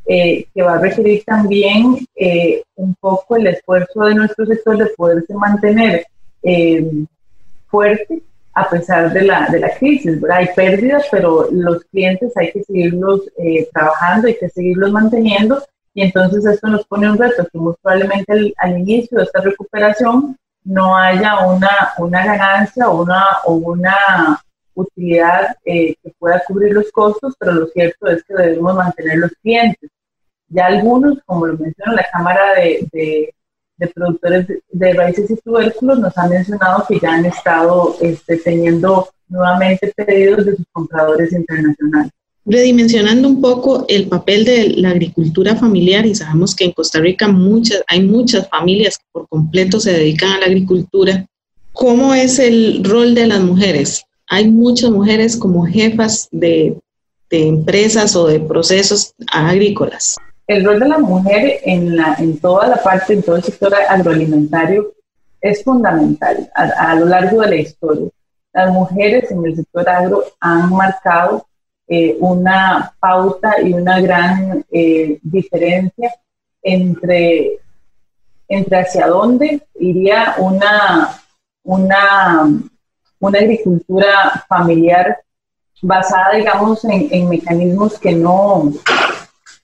eh, 0.05 0.45
que 0.53 0.61
va 0.61 0.75
a 0.75 0.79
requerir 0.79 1.23
también 1.25 1.97
eh, 2.15 2.61
un 2.75 2.93
poco 2.99 3.35
el 3.35 3.47
esfuerzo 3.47 4.01
de 4.01 4.13
nuestro 4.13 4.45
sector 4.45 4.77
de 4.77 4.91
poderse 4.95 5.33
mantener 5.33 6.05
eh, 6.43 6.87
fuerte 7.65 8.21
a 8.53 8.69
pesar 8.69 9.11
de 9.11 9.23
la, 9.23 9.47
de 9.49 9.59
la 9.59 9.71
crisis. 9.71 10.21
Hay 10.31 10.49
pérdidas, 10.55 11.07
pero 11.09 11.49
los 11.51 11.83
clientes 11.85 12.31
hay 12.37 12.51
que 12.51 12.63
seguirlos 12.63 13.21
trabajando, 13.73 14.27
hay 14.27 14.35
que 14.35 14.49
seguirlos 14.49 14.91
manteniendo 14.91 15.63
y 15.93 16.03
entonces 16.03 16.45
esto 16.45 16.67
nos 16.67 16.85
pone 16.85 17.09
un 17.09 17.17
reto 17.17 17.43
que 17.43 17.59
probablemente 17.81 18.53
al, 18.57 18.79
inicio 18.79 19.17
de 19.17 19.25
esta 19.25 19.41
recuperación 19.41 20.37
no 20.63 20.95
haya 20.95 21.47
una, 21.47 21.93
una 21.97 22.25
ganancia 22.25 22.89
o 22.89 23.03
una, 23.03 23.23
o 23.45 23.53
una 23.55 24.41
utilidad 24.73 25.55
eh, 25.65 25.95
que 26.01 26.13
pueda 26.17 26.41
cubrir 26.47 26.73
los 26.73 26.91
costos, 26.91 27.35
pero 27.37 27.53
lo 27.53 27.67
cierto 27.67 28.07
es 28.07 28.23
que 28.23 28.33
debemos 28.33 28.75
mantener 28.75 29.17
los 29.17 29.31
clientes. 29.41 29.89
Ya 30.47 30.67
algunos, 30.67 31.17
como 31.25 31.47
lo 31.47 31.57
menciona 31.57 31.93
la 31.93 32.07
Cámara 32.11 32.53
de, 32.55 32.87
de, 32.91 33.33
Productores 33.95 34.47
de, 34.69 34.93
Raíces 34.93 35.31
y 35.31 35.35
Tubérculos, 35.37 35.99
nos 35.99 36.15
han 36.17 36.29
mencionado 36.29 36.85
que 36.87 36.99
ya 36.99 37.13
han 37.13 37.25
estado 37.25 37.95
este, 37.99 38.37
teniendo 38.37 39.09
nuevamente 39.27 39.91
pedidos 39.95 40.45
de 40.45 40.55
sus 40.55 40.65
compradores 40.71 41.33
internacionales. 41.33 42.11
Redimensionando 42.43 43.27
un 43.27 43.39
poco 43.39 43.85
el 43.87 44.07
papel 44.07 44.45
de 44.45 44.69
la 44.69 44.89
agricultura 44.89 45.55
familiar, 45.55 46.05
y 46.07 46.15
sabemos 46.15 46.55
que 46.55 46.65
en 46.65 46.71
Costa 46.71 46.99
Rica 46.99 47.27
muchas, 47.27 47.83
hay 47.87 48.01
muchas 48.01 48.49
familias 48.49 48.97
que 48.97 49.05
por 49.11 49.27
completo 49.27 49.79
se 49.79 49.93
dedican 49.93 50.31
a 50.31 50.39
la 50.39 50.45
agricultura, 50.47 51.27
¿cómo 51.71 52.15
es 52.15 52.39
el 52.39 52.83
rol 52.83 53.13
de 53.13 53.27
las 53.27 53.41
mujeres? 53.41 54.03
Hay 54.27 54.49
muchas 54.49 54.89
mujeres 54.89 55.37
como 55.37 55.67
jefas 55.67 56.29
de, 56.31 56.77
de 57.29 57.47
empresas 57.47 58.15
o 58.15 58.25
de 58.25 58.39
procesos 58.39 59.13
agrícolas. 59.31 60.17
El 60.47 60.65
rol 60.65 60.79
de 60.79 60.87
la 60.87 60.97
mujer 60.97 61.59
en, 61.63 61.95
la, 61.95 62.15
en 62.17 62.39
toda 62.39 62.67
la 62.67 62.81
parte, 62.81 63.13
en 63.13 63.21
todo 63.21 63.35
el 63.35 63.43
sector 63.43 63.71
agroalimentario, 63.87 64.93
es 65.39 65.63
fundamental 65.63 66.49
a, 66.55 66.91
a 66.91 66.95
lo 66.95 67.05
largo 67.05 67.41
de 67.41 67.49
la 67.49 67.55
historia. 67.55 68.09
Las 68.53 68.73
mujeres 68.73 69.29
en 69.29 69.45
el 69.45 69.55
sector 69.55 69.87
agro 69.87 70.23
han 70.39 70.69
marcado 70.71 71.45
eh, 71.93 72.15
una 72.21 72.95
pauta 73.01 73.61
y 73.61 73.73
una 73.73 73.99
gran 73.99 74.63
eh, 74.71 75.19
diferencia 75.21 76.15
entre, 76.63 77.59
entre 78.47 78.79
hacia 78.79 79.07
dónde 79.07 79.61
iría 79.77 80.35
una, 80.37 81.21
una, 81.63 82.49
una 83.19 83.39
agricultura 83.39 84.45
familiar 84.47 85.19
basada, 85.81 86.37
digamos, 86.37 86.85
en, 86.85 87.09
en, 87.11 87.27
mecanismos 87.27 87.99
que 87.99 88.13
no 88.13 88.71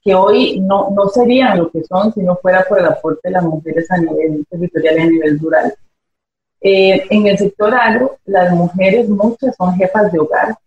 que 0.04 0.14
hoy 0.14 0.60
no, 0.60 0.90
no 0.90 1.08
serían 1.08 1.56
lo 1.56 1.70
que 1.70 1.82
son 1.84 2.12
si 2.12 2.20
no 2.20 2.36
fuera 2.36 2.62
por 2.68 2.78
el 2.78 2.86
aporte 2.88 3.28
de 3.28 3.32
las 3.32 3.44
mujeres 3.44 3.90
a 3.90 3.96
nivel 3.96 4.46
territorial 4.50 4.96
y 4.96 5.00
a 5.00 5.06
nivel 5.06 5.38
rural. 5.40 5.74
Eh, 6.60 7.06
en 7.08 7.26
el 7.26 7.38
sector 7.38 7.74
agro, 7.74 8.18
las 8.26 8.52
mujeres, 8.52 9.08
muchas 9.08 9.56
son 9.56 9.74
jefas 9.76 10.12
de 10.12 10.18
hogar, 10.18 10.58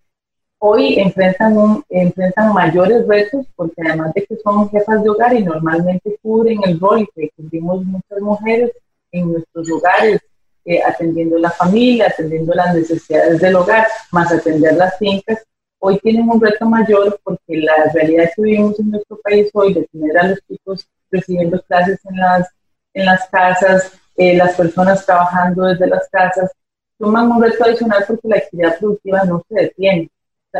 hoy 0.63 0.99
enfrentan, 0.99 1.57
un, 1.57 1.83
enfrentan 1.89 2.53
mayores 2.53 3.07
retos 3.07 3.47
porque 3.55 3.81
además 3.83 4.13
de 4.13 4.23
que 4.25 4.35
son 4.37 4.69
jefas 4.69 5.03
de 5.03 5.09
hogar 5.09 5.33
y 5.33 5.43
normalmente 5.43 6.19
cubren 6.21 6.59
el 6.63 6.79
rol 6.79 7.09
que 7.15 7.31
cubrimos 7.35 7.83
muchas 7.83 8.21
mujeres 8.21 8.71
en 9.11 9.31
nuestros 9.31 9.71
hogares, 9.71 10.21
eh, 10.63 10.79
atendiendo 10.83 11.39
la 11.39 11.49
familia, 11.49 12.07
atendiendo 12.07 12.53
las 12.53 12.75
necesidades 12.75 13.41
del 13.41 13.55
hogar, 13.55 13.87
más 14.11 14.31
atender 14.31 14.73
las 14.73 14.95
fincas, 14.99 15.43
hoy 15.79 15.97
tienen 15.97 16.29
un 16.29 16.39
reto 16.39 16.67
mayor 16.67 17.19
porque 17.23 17.57
la 17.57 17.91
realidad 17.91 18.29
que 18.35 18.41
vivimos 18.43 18.79
en 18.79 18.91
nuestro 18.91 19.17
país 19.23 19.49
hoy 19.53 19.73
de 19.73 19.87
tener 19.91 20.15
a 20.19 20.27
los 20.27 20.39
chicos 20.47 20.87
recibiendo 21.09 21.59
clases 21.63 21.99
en 22.05 22.17
las, 22.17 22.47
en 22.93 23.05
las 23.05 23.27
casas, 23.29 23.93
eh, 24.15 24.37
las 24.37 24.53
personas 24.53 25.03
trabajando 25.07 25.63
desde 25.63 25.87
las 25.87 26.07
casas, 26.09 26.51
toman 26.99 27.31
un 27.31 27.41
reto 27.41 27.63
adicional 27.63 28.03
porque 28.07 28.27
la 28.27 28.37
actividad 28.37 28.77
productiva 28.77 29.23
no 29.23 29.43
se 29.49 29.55
detiene 29.55 30.11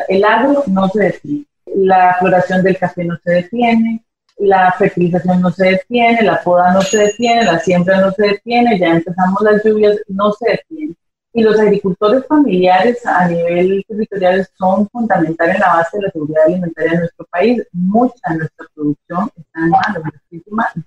el 0.08 0.24
agro 0.24 0.64
no 0.68 0.88
se 0.90 1.04
detiene, 1.04 1.46
la 1.76 2.16
floración 2.20 2.64
del 2.64 2.78
café 2.78 3.04
no 3.04 3.18
se 3.24 3.32
detiene, 3.32 4.04
la 4.38 4.72
fertilización 4.78 5.42
no 5.42 5.52
se 5.52 5.66
detiene, 5.66 6.24
la 6.24 6.42
poda 6.42 6.74
no 6.74 6.82
se 6.82 6.98
detiene, 6.98 7.44
la 7.44 7.60
siembra 7.60 8.02
no 8.02 8.12
se 8.12 8.24
detiene, 8.24 8.80
ya 8.80 8.88
empezamos 8.88 9.42
las 9.42 9.64
lluvias, 9.64 9.98
no 10.08 10.32
se 10.34 10.52
detiene. 10.52 10.96
Y 11.34 11.44
los 11.44 11.58
agricultores 11.60 12.26
familiares 12.28 13.06
a 13.06 13.28
nivel 13.28 13.86
territorial 13.88 14.46
son 14.58 14.90
fundamentales 14.90 15.56
en 15.56 15.62
la 15.62 15.76
base 15.76 15.98
de 15.98 16.04
la 16.04 16.12
seguridad 16.12 16.44
alimentaria 16.46 16.92
de 16.92 16.98
nuestro 17.00 17.26
país. 17.32 17.64
Mucha 17.72 18.30
de 18.30 18.38
nuestra 18.40 18.66
producción 18.74 19.32
está 19.38 19.60
en 19.60 19.70
manos 19.70 20.04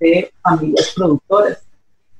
de 0.00 0.30
familias 0.42 0.92
productoras 0.94 1.62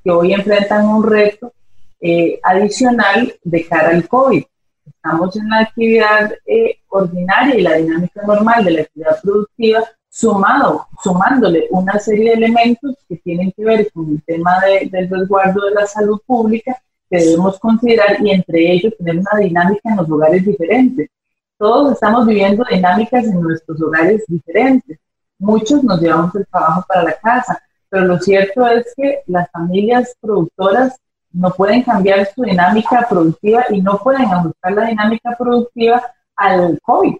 que 0.03 0.11
hoy 0.11 0.33
enfrentan 0.33 0.87
un 0.87 1.03
reto 1.03 1.53
eh, 1.99 2.39
adicional 2.43 3.33
de 3.43 3.67
cara 3.67 3.89
al 3.89 4.07
COVID 4.07 4.43
estamos 4.85 5.35
en 5.35 5.49
la 5.49 5.59
actividad 5.59 6.31
eh, 6.45 6.79
ordinaria 6.89 7.55
y 7.55 7.61
la 7.61 7.73
dinámica 7.75 8.21
normal 8.23 8.65
de 8.65 8.71
la 8.71 8.81
actividad 8.81 9.21
productiva, 9.21 9.83
sumado, 10.09 10.87
sumándole 11.03 11.67
una 11.71 11.99
serie 11.99 12.29
de 12.29 12.37
elementos 12.37 12.95
que 13.07 13.17
tienen 13.17 13.51
que 13.51 13.65
ver 13.65 13.91
con 13.91 14.09
el 14.09 14.23
tema 14.23 14.61
del 14.91 15.09
resguardo 15.09 15.65
de 15.65 15.71
la 15.71 15.85
salud 15.85 16.21
pública 16.25 16.81
que 17.09 17.17
debemos 17.17 17.59
considerar 17.59 18.17
y 18.21 18.31
entre 18.31 18.71
ellos 18.71 18.93
tener 18.97 19.17
una 19.17 19.39
dinámica 19.39 19.89
en 19.89 19.97
los 19.97 20.09
hogares 20.09 20.45
diferentes. 20.45 21.09
Todos 21.57 21.93
estamos 21.93 22.25
viviendo 22.27 22.65
dinámicas 22.69 23.25
en 23.25 23.41
nuestros 23.41 23.81
hogares 23.81 24.23
diferentes. 24.27 24.97
Muchos 25.37 25.83
nos 25.83 26.01
llevamos 26.01 26.33
el 26.35 26.45
trabajo 26.47 26.85
para 26.87 27.03
la 27.03 27.13
casa, 27.19 27.61
pero 27.89 28.05
lo 28.05 28.19
cierto 28.19 28.65
es 28.67 28.93
que 28.95 29.21
las 29.27 29.49
familias 29.51 30.15
productoras 30.19 30.97
no 31.35 31.51
pueden 31.51 31.83
cambiar 31.83 32.27
su 32.33 32.43
dinámica 32.43 33.05
productiva 33.09 33.65
y 33.69 33.81
no 33.81 33.97
pueden 33.97 34.25
ajustar 34.25 34.71
la 34.73 34.85
dinámica 34.85 35.35
productiva 35.37 36.01
al 36.35 36.79
COVID. 36.81 37.15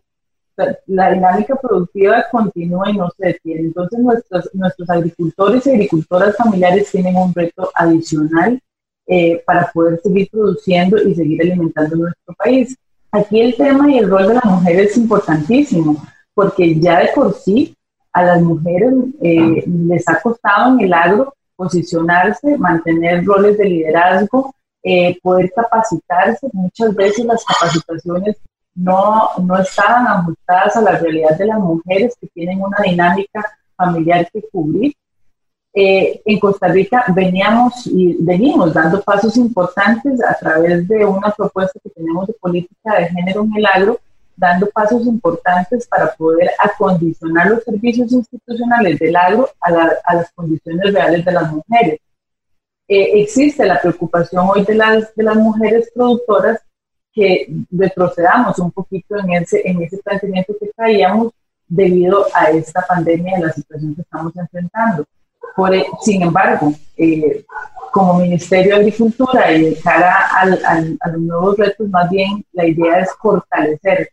la 0.87 1.11
dinámica 1.11 1.55
productiva 1.55 2.23
continúa 2.31 2.89
y 2.89 2.97
no 2.97 3.09
se 3.17 3.27
detiene. 3.27 3.61
Entonces 3.61 3.99
nuestros, 3.99 4.49
nuestros 4.53 4.89
agricultores 4.89 5.67
y 5.67 5.71
agricultoras 5.71 6.37
familiares 6.37 6.89
tienen 6.89 7.17
un 7.17 7.33
reto 7.33 7.69
adicional 7.75 8.61
eh, 9.07 9.43
para 9.45 9.69
poder 9.73 9.99
seguir 10.01 10.29
produciendo 10.31 10.97
y 10.97 11.13
seguir 11.13 11.41
alimentando 11.41 11.97
nuestro 11.97 12.33
país. 12.35 12.77
Aquí 13.11 13.41
el 13.41 13.55
tema 13.55 13.91
y 13.91 13.97
el 13.97 14.09
rol 14.09 14.29
de 14.29 14.33
la 14.35 14.41
mujer 14.45 14.79
es 14.79 14.95
importantísimo, 14.95 16.01
porque 16.33 16.79
ya 16.79 16.99
de 16.99 17.09
por 17.13 17.33
sí 17.33 17.75
a 18.13 18.23
las 18.23 18.41
mujeres 18.41 18.93
eh, 19.21 19.63
les 19.67 20.07
ha 20.07 20.21
costado 20.21 20.73
en 20.73 20.85
el 20.85 20.93
agro 20.93 21.33
posicionarse, 21.55 22.57
mantener 22.57 23.25
roles 23.25 23.57
de 23.57 23.65
liderazgo, 23.65 24.53
eh, 24.83 25.17
poder 25.21 25.51
capacitarse. 25.55 26.47
Muchas 26.53 26.93
veces 26.93 27.25
las 27.25 27.43
capacitaciones 27.43 28.37
no, 28.75 29.29
no 29.41 29.57
estaban 29.57 30.07
ajustadas 30.07 30.75
a 30.75 30.81
la 30.81 30.97
realidad 30.97 31.37
de 31.37 31.45
las 31.45 31.59
mujeres 31.59 32.15
que 32.19 32.27
tienen 32.27 32.61
una 32.61 32.77
dinámica 32.83 33.43
familiar 33.75 34.29
que 34.31 34.43
cubrir. 34.51 34.93
Eh, 35.77 36.21
en 36.23 36.39
Costa 36.39 36.69
Rica 36.69 37.03
veníamos 37.13 37.85
y 37.87 38.15
venimos 38.19 38.73
dando 38.73 39.01
pasos 39.01 39.35
importantes 39.35 40.23
a 40.23 40.33
través 40.35 40.87
de 40.87 41.05
una 41.05 41.31
propuesta 41.31 41.77
que 41.83 41.89
tenemos 41.89 42.27
de 42.27 42.33
política 42.33 42.97
de 42.97 43.09
género 43.09 43.43
en 43.43 43.57
el 43.57 43.65
agro, 43.65 43.99
dando 44.35 44.67
pasos 44.67 45.05
importantes 45.05 45.87
para 45.87 46.13
poder 46.13 46.51
acondicionar 46.59 47.49
los 47.49 47.63
servicios 47.63 48.11
institucionales 48.11 48.99
del 48.99 49.15
agro 49.15 49.49
a, 49.59 49.71
las 50.13 50.31
condiciones 50.33 50.93
reales 50.93 51.23
de 51.23 51.31
las 51.31 51.51
mujeres. 51.51 51.99
Eh, 52.87 53.21
existe 53.21 53.65
la 53.65 53.81
preocupación 53.81 54.47
hoy 54.47 54.63
de 54.63 54.75
las, 54.75 55.15
de 55.15 55.23
las 55.23 55.35
mujeres 55.35 55.89
productoras 55.93 56.59
que 57.13 57.47
retrocedamos 57.71 58.59
un 58.59 58.71
poquito 58.71 59.17
en 59.17 59.33
ese, 59.33 59.61
en 59.67 59.81
ese 59.81 59.97
planteamiento 59.99 60.53
que 60.59 60.69
traíamos 60.75 61.31
debido 61.67 62.27
a 62.33 62.51
esta 62.51 62.81
pandemia 62.81 63.39
y 63.39 63.41
la 63.41 63.53
situación 63.53 63.95
que 63.95 64.01
estamos 64.01 64.35
enfrentando. 64.35 65.05
E, 65.71 65.85
sin 66.01 66.21
embargo, 66.21 66.73
eh, 66.97 67.45
como 67.91 68.19
Ministerio 68.19 68.75
de 68.75 68.81
Agricultura 68.81 69.51
y 69.53 69.69
de 69.69 69.79
cara 69.79 70.27
a 70.37 70.45
los 70.45 71.21
nuevos 71.21 71.57
retos, 71.57 71.89
más 71.89 72.09
bien 72.09 72.43
la 72.51 72.67
idea 72.67 72.99
es 72.99 73.09
fortalecer 73.21 74.09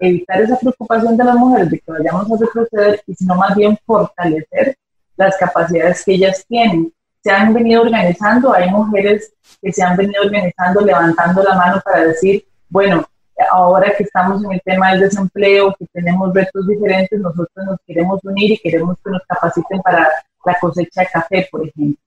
evitar 0.00 0.42
esa 0.42 0.58
preocupación 0.58 1.16
de 1.16 1.24
las 1.24 1.36
mujeres 1.36 1.70
de 1.70 1.78
que 1.78 1.92
vayamos 1.92 2.30
a 2.30 2.36
retroceder 2.36 3.02
y 3.06 3.14
sino 3.14 3.34
más 3.36 3.54
bien 3.54 3.78
fortalecer 3.86 4.76
las 5.16 5.36
capacidades 5.36 6.04
que 6.04 6.14
ellas 6.14 6.44
tienen. 6.48 6.92
Se 7.22 7.30
han 7.30 7.54
venido 7.54 7.82
organizando, 7.82 8.52
hay 8.52 8.68
mujeres 8.70 9.32
que 9.60 9.72
se 9.72 9.82
han 9.82 9.96
venido 9.96 10.22
organizando, 10.24 10.80
levantando 10.80 11.42
la 11.42 11.54
mano 11.54 11.80
para 11.84 12.06
decir, 12.06 12.44
bueno, 12.68 13.04
ahora 13.50 13.94
que 13.96 14.02
estamos 14.02 14.44
en 14.44 14.52
el 14.52 14.60
tema 14.64 14.90
del 14.90 15.00
desempleo, 15.02 15.74
que 15.78 15.86
tenemos 15.92 16.34
retos 16.34 16.66
diferentes, 16.66 17.20
nosotros 17.20 17.64
nos 17.64 17.78
queremos 17.86 18.20
unir 18.24 18.52
y 18.52 18.58
queremos 18.58 18.96
que 19.04 19.10
nos 19.10 19.22
capaciten 19.22 19.80
para 19.82 20.08
la 20.44 20.58
cosecha 20.60 21.02
de 21.02 21.06
café, 21.12 21.48
por 21.50 21.68
ejemplo. 21.68 22.02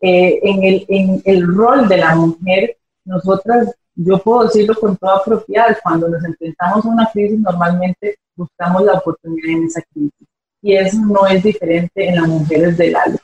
Eh, 0.00 0.40
en, 0.42 0.62
el, 0.62 0.86
en 0.88 1.22
el 1.24 1.56
rol 1.56 1.88
de 1.88 1.96
la 1.96 2.14
mujer, 2.14 2.76
nosotras 3.04 3.74
yo 3.94 4.18
puedo 4.18 4.44
decirlo 4.44 4.74
con 4.74 4.96
toda 4.96 5.22
propiedad, 5.24 5.76
cuando 5.82 6.08
nos 6.08 6.24
enfrentamos 6.24 6.84
a 6.84 6.88
una 6.88 7.10
crisis 7.12 7.38
normalmente 7.38 8.16
buscamos 8.34 8.82
la 8.84 8.94
oportunidad 8.94 9.50
en 9.50 9.64
esa 9.64 9.82
crisis 9.82 10.28
y 10.62 10.76
eso 10.76 10.98
no 11.00 11.26
es 11.26 11.42
diferente 11.42 12.08
en 12.08 12.16
las 12.16 12.28
mujeres 12.28 12.78
del 12.78 12.96
agro. 12.96 13.18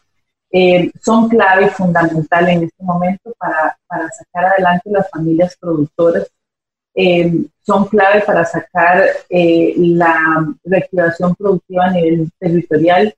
Eh, 0.50 0.90
son 1.02 1.28
clave 1.28 1.66
y 1.66 1.70
fundamental 1.70 2.48
en 2.48 2.64
este 2.64 2.82
momento 2.82 3.34
para, 3.38 3.78
para 3.87 4.08
sacar 4.10 4.46
adelante 4.46 4.90
las 4.90 5.08
familias 5.10 5.56
productoras, 5.60 6.26
eh, 6.94 7.32
son 7.60 7.87
clave 7.87 8.22
para 8.22 8.44
sacar 8.44 9.04
eh, 9.28 9.75
la 9.76 10.46
reactivación 10.64 11.34
productiva 11.37 11.84
a 11.84 11.90
nivel 11.92 12.30
territorial, 12.38 13.14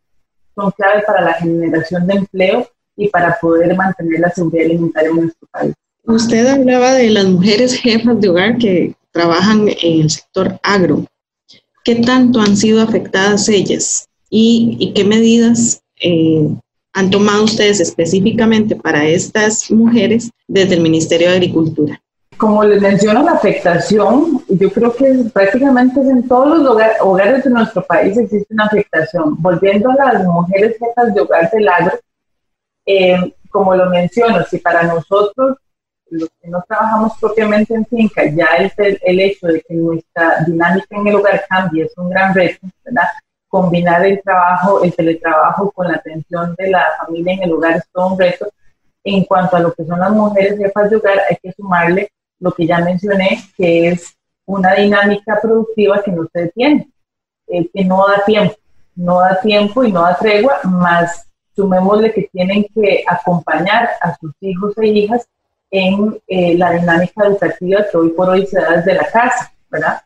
son 0.54 0.70
clave 0.72 1.02
para 1.06 1.22
la 1.22 1.34
generación 1.34 2.06
de 2.06 2.14
empleo 2.14 2.68
y 2.96 3.08
para 3.08 3.38
poder 3.40 3.74
mantener 3.74 4.20
la 4.20 4.30
seguridad 4.30 4.66
alimentaria 4.66 5.10
en 5.10 5.16
nuestro 5.16 5.48
país. 5.50 5.74
Usted 6.10 6.44
hablaba 6.48 6.94
de 6.94 7.08
las 7.08 7.26
mujeres 7.26 7.72
jefas 7.74 8.20
de 8.20 8.28
hogar 8.28 8.58
que 8.58 8.94
trabajan 9.12 9.68
en 9.68 10.00
el 10.00 10.10
sector 10.10 10.58
agro. 10.64 11.04
¿Qué 11.84 11.96
tanto 11.96 12.40
han 12.40 12.56
sido 12.56 12.82
afectadas 12.82 13.48
ellas 13.48 14.08
y, 14.28 14.92
qué 14.92 15.04
medidas 15.04 15.82
eh, 16.00 16.48
han 16.94 17.10
tomado 17.10 17.44
ustedes 17.44 17.78
específicamente 17.78 18.74
para 18.74 19.06
estas 19.06 19.70
mujeres 19.70 20.30
desde 20.48 20.74
el 20.74 20.80
Ministerio 20.80 21.28
de 21.28 21.36
Agricultura? 21.36 22.00
como 22.38 22.64
les 22.64 22.80
menciono, 22.80 23.22
la 23.22 23.32
afectación, 23.32 24.42
yo 24.48 24.72
creo 24.72 24.96
que 24.96 25.24
prácticamente 25.30 26.00
en 26.00 26.26
todos 26.26 26.58
los 26.58 26.78
hogares 27.02 27.44
de 27.44 27.50
nuestro 27.50 27.84
país 27.84 28.16
existe 28.16 28.54
una 28.54 28.64
afectación. 28.64 29.36
Volviendo 29.38 29.90
a 29.90 30.14
las 30.14 30.24
mujeres 30.24 30.78
jefas 30.78 31.14
de 31.14 31.20
hogar 31.20 31.50
del 31.50 31.68
agro, 31.68 31.98
eh, 32.86 33.34
como 33.50 33.76
lo 33.76 33.90
menciono, 33.90 34.42
si 34.50 34.56
para 34.56 34.84
nosotros, 34.84 35.58
los 36.10 36.28
que 36.40 36.48
no 36.48 36.62
trabajamos 36.66 37.12
propiamente 37.20 37.74
en 37.74 37.86
finca, 37.86 38.24
ya 38.26 38.46
el, 38.56 38.98
el 39.02 39.20
hecho 39.20 39.46
de 39.46 39.60
que 39.62 39.74
nuestra 39.74 40.44
dinámica 40.46 40.96
en 40.96 41.06
el 41.06 41.14
hogar 41.16 41.44
cambie 41.48 41.84
es 41.84 41.96
un 41.96 42.10
gran 42.10 42.34
reto, 42.34 42.66
¿verdad? 42.84 43.08
Combinar 43.48 44.04
el 44.04 44.20
trabajo, 44.22 44.82
el 44.82 44.94
teletrabajo 44.94 45.70
con 45.70 45.88
la 45.88 45.94
atención 45.94 46.54
de 46.56 46.70
la 46.70 46.86
familia 46.98 47.34
en 47.34 47.42
el 47.44 47.52
hogar 47.52 47.76
es 47.76 47.84
todo 47.92 48.12
un 48.12 48.18
reto. 48.18 48.48
En 49.02 49.24
cuanto 49.24 49.56
a 49.56 49.60
lo 49.60 49.72
que 49.72 49.84
son 49.84 49.98
las 49.98 50.10
mujeres 50.10 50.58
jefas 50.58 50.90
de 50.90 50.96
hogar, 50.96 51.18
hay 51.28 51.36
que 51.42 51.52
sumarle 51.52 52.10
lo 52.38 52.52
que 52.52 52.66
ya 52.66 52.78
mencioné, 52.80 53.40
que 53.56 53.88
es 53.88 54.14
una 54.46 54.74
dinámica 54.74 55.38
productiva 55.40 56.02
que 56.02 56.12
no 56.12 56.26
se 56.32 56.40
detiene, 56.40 56.88
eh, 57.48 57.68
que 57.72 57.84
no 57.84 58.06
da 58.08 58.24
tiempo, 58.24 58.56
no 58.96 59.20
da 59.20 59.40
tiempo 59.40 59.84
y 59.84 59.92
no 59.92 60.02
da 60.02 60.16
tregua, 60.16 60.60
más 60.64 61.26
sumémosle 61.54 62.12
que 62.12 62.28
tienen 62.32 62.64
que 62.74 63.04
acompañar 63.06 63.90
a 64.00 64.16
sus 64.16 64.32
hijos 64.40 64.76
e 64.78 64.86
hijas 64.86 65.26
en 65.70 66.20
eh, 66.26 66.56
la 66.56 66.72
dinámica 66.72 67.26
educativa 67.26 67.86
que 67.90 67.96
hoy 67.96 68.08
por 68.10 68.28
hoy 68.28 68.46
se 68.46 68.60
da 68.60 68.76
desde 68.76 68.94
la 68.94 69.10
casa, 69.10 69.52
¿verdad? 69.70 70.00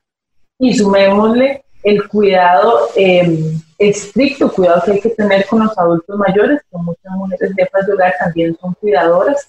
Y 0.59 0.75
sumémosle 0.75 1.64
el 1.83 2.09
cuidado, 2.09 2.88
em, 2.97 3.61
estricto 3.78 4.50
cuidado 4.50 4.83
que 4.85 4.92
hay 4.92 5.00
que 5.00 5.11
tener 5.11 5.47
con 5.47 5.64
los 5.64 5.76
adultos 5.78 6.18
mayores, 6.18 6.61
que 6.71 6.78
muchas 6.78 7.12
mujeres 7.12 7.52
jefas 7.56 7.87
de 7.87 7.92
hogar 7.92 8.14
también 8.18 8.56
son 8.61 8.75
cuidadoras. 8.75 9.49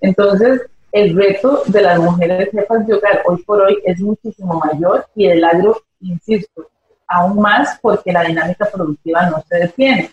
Entonces, 0.00 0.62
el 0.92 1.16
reto 1.16 1.62
de 1.66 1.82
las 1.82 1.98
mujeres 1.98 2.50
jefas 2.50 2.86
de 2.86 2.94
hogar 2.94 3.22
hoy 3.26 3.42
por 3.42 3.62
hoy 3.62 3.78
es 3.84 4.00
muchísimo 4.00 4.60
mayor 4.64 5.06
y 5.14 5.26
el 5.26 5.44
agro, 5.44 5.80
insisto, 6.00 6.68
aún 7.06 7.40
más 7.40 7.78
porque 7.80 8.12
la 8.12 8.24
dinámica 8.24 8.66
productiva 8.66 9.28
no 9.30 9.44
se 9.48 9.56
detiene. 9.56 10.10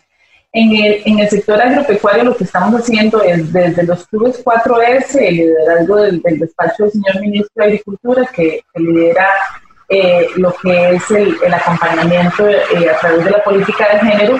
En 0.55 0.71
el, 0.71 1.01
en 1.05 1.17
el 1.17 1.29
sector 1.29 1.59
agropecuario 1.59 2.25
lo 2.25 2.37
que 2.37 2.43
estamos 2.43 2.79
haciendo 2.79 3.23
es 3.23 3.51
desde 3.51 3.81
los 3.87 4.05
clubes 4.05 4.45
4S, 4.45 5.15
el 5.19 5.35
liderazgo 5.37 5.95
del, 5.95 6.21
despacho 6.21 6.83
del 6.83 6.91
señor 6.91 7.21
ministro 7.21 7.49
de 7.55 7.63
Agricultura, 7.63 8.29
que, 8.31 8.61
lidera 8.75 9.27
eh, 9.89 10.27
lo 10.35 10.53
que 10.61 10.91
es 10.91 11.09
el, 11.09 11.35
acompañamiento 11.51 12.47
eh, 12.47 12.87
a 12.87 12.99
través 12.99 13.25
de 13.25 13.31
la 13.31 13.43
política 13.43 13.93
de 13.93 14.11
género, 14.11 14.39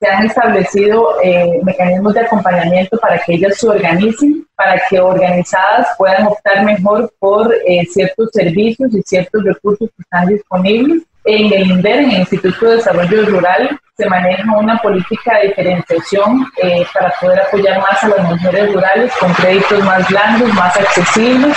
se 0.00 0.08
han 0.08 0.24
establecido 0.24 1.20
eh, 1.22 1.60
mecanismos 1.62 2.14
de 2.14 2.20
acompañamiento 2.20 2.96
para 2.96 3.18
que 3.18 3.34
ellas 3.34 3.58
se 3.58 3.68
organicen, 3.68 4.46
para 4.56 4.80
que 4.88 4.98
organizadas 4.98 5.88
puedan 5.98 6.26
optar 6.26 6.64
mejor 6.64 7.12
por 7.18 7.54
ciertos 7.92 8.30
servicios 8.32 8.94
y 8.94 9.02
ciertos 9.02 9.44
recursos 9.44 9.90
que 9.94 10.02
están 10.02 10.26
disponibles. 10.26 11.02
En 11.32 11.52
el 11.52 11.70
INDER, 11.70 12.00
en 12.00 12.10
el 12.10 12.18
Instituto 12.18 12.66
de 12.66 12.76
Desarrollo 12.76 13.24
Rural, 13.26 13.80
se 13.96 14.08
maneja 14.08 14.58
una 14.58 14.76
política 14.78 15.38
de 15.38 15.48
diferenciación 15.48 16.44
eh, 16.60 16.84
para 16.92 17.14
poder 17.20 17.40
apoyar 17.42 17.78
más 17.78 18.02
a 18.02 18.08
las 18.08 18.30
mujeres 18.30 18.72
rurales 18.72 19.12
con 19.20 19.32
créditos 19.34 19.84
más 19.84 20.08
blandos, 20.08 20.52
más 20.54 20.76
accesibles. 20.76 21.56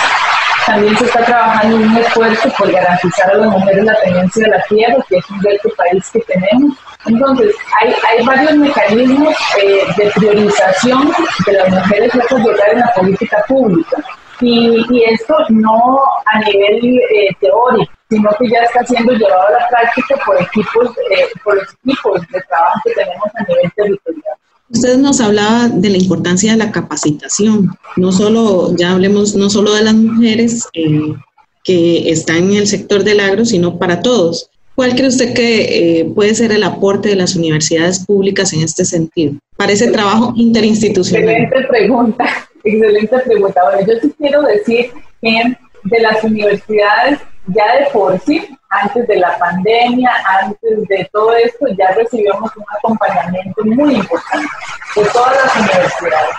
También 0.64 0.96
se 0.96 1.06
está 1.06 1.24
trabajando 1.24 1.76
en 1.76 1.90
un 1.90 1.96
esfuerzo 1.96 2.48
por 2.56 2.70
garantizar 2.70 3.32
a 3.32 3.34
las 3.34 3.50
mujeres 3.50 3.84
la 3.84 4.00
tenencia 4.02 4.44
de 4.44 4.50
la 4.50 4.62
tierra, 4.62 4.96
que 5.08 5.16
es 5.16 5.30
un 5.30 5.42
reto 5.42 5.68
país 5.76 6.08
que 6.12 6.20
tenemos. 6.20 6.78
Entonces, 7.06 7.52
hay, 7.80 8.24
varios 8.24 8.54
mecanismos 8.54 9.34
eh, 9.60 9.86
de 9.96 10.10
priorización 10.12 11.12
de 11.46 11.52
las 11.52 11.68
mujeres 11.68 12.12
que 12.12 12.36
llegar 12.36 12.68
en 12.74 12.78
la 12.78 12.92
política 12.94 13.44
pública. 13.48 13.96
Y, 14.40 14.86
y, 14.88 15.04
esto 15.04 15.34
no 15.48 15.98
a 16.26 16.38
nivel 16.38 17.00
eh, 17.10 17.36
teórico, 17.40 17.93
sino 18.08 18.30
que 18.38 18.48
ya 18.48 18.60
está 18.60 18.84
siendo 18.84 19.12
llevado 19.12 19.48
a 19.48 19.50
la 19.52 19.68
práctica 19.68 20.16
por 20.24 20.40
equipos, 20.40 20.96
eh, 21.10 21.26
por 21.42 21.56
los 21.56 21.66
equipos 21.84 22.20
de 22.32 22.40
trabajo 22.48 22.80
que 22.84 22.92
tenemos 22.92 23.26
a 23.34 23.44
nivel 23.44 23.72
territorial. 23.74 24.34
Usted 24.70 24.96
nos 24.96 25.20
hablaba 25.20 25.68
de 25.68 25.90
la 25.90 25.98
importancia 25.98 26.52
de 26.52 26.58
la 26.58 26.72
capacitación, 26.72 27.70
no 27.96 28.12
solo, 28.12 28.74
ya 28.76 28.92
hablemos 28.92 29.34
no 29.34 29.50
solo 29.50 29.74
de 29.74 29.84
las 29.84 29.94
mujeres 29.94 30.68
eh, 30.72 31.14
que 31.62 32.10
están 32.10 32.50
en 32.50 32.56
el 32.56 32.66
sector 32.66 33.04
del 33.04 33.20
agro, 33.20 33.44
sino 33.44 33.78
para 33.78 34.02
todos. 34.02 34.50
¿Cuál 34.74 34.96
cree 34.96 35.08
usted 35.08 35.34
que 35.34 36.00
eh, 36.00 36.04
puede 36.06 36.34
ser 36.34 36.50
el 36.50 36.64
aporte 36.64 37.10
de 37.10 37.16
las 37.16 37.36
universidades 37.36 38.04
públicas 38.04 38.52
en 38.52 38.62
este 38.62 38.84
sentido, 38.84 39.34
para 39.56 39.72
ese 39.72 39.90
trabajo 39.90 40.32
interinstitucional? 40.36 41.28
Excelente 41.28 41.68
pregunta, 41.68 42.24
excelente 42.64 43.18
pregunta. 43.20 43.60
Bueno, 43.62 43.86
yo 43.86 44.00
sí 44.02 44.14
quiero 44.18 44.42
decir 44.42 44.90
que 45.22 45.56
de 45.84 46.00
las 46.00 46.24
universidades 46.24 47.20
ya 47.48 47.76
de 47.76 47.90
por 47.92 48.18
sí, 48.20 48.48
antes 48.70 49.06
de 49.06 49.16
la 49.16 49.38
pandemia, 49.38 50.10
antes 50.40 50.88
de 50.88 51.08
todo 51.12 51.34
esto, 51.34 51.66
ya 51.78 51.92
recibimos 51.92 52.50
un 52.56 52.64
acompañamiento 52.76 53.64
muy 53.64 53.96
importante 53.96 54.48
de 54.96 55.04
todas 55.12 55.36
las 55.36 55.56
universidades. 55.56 56.36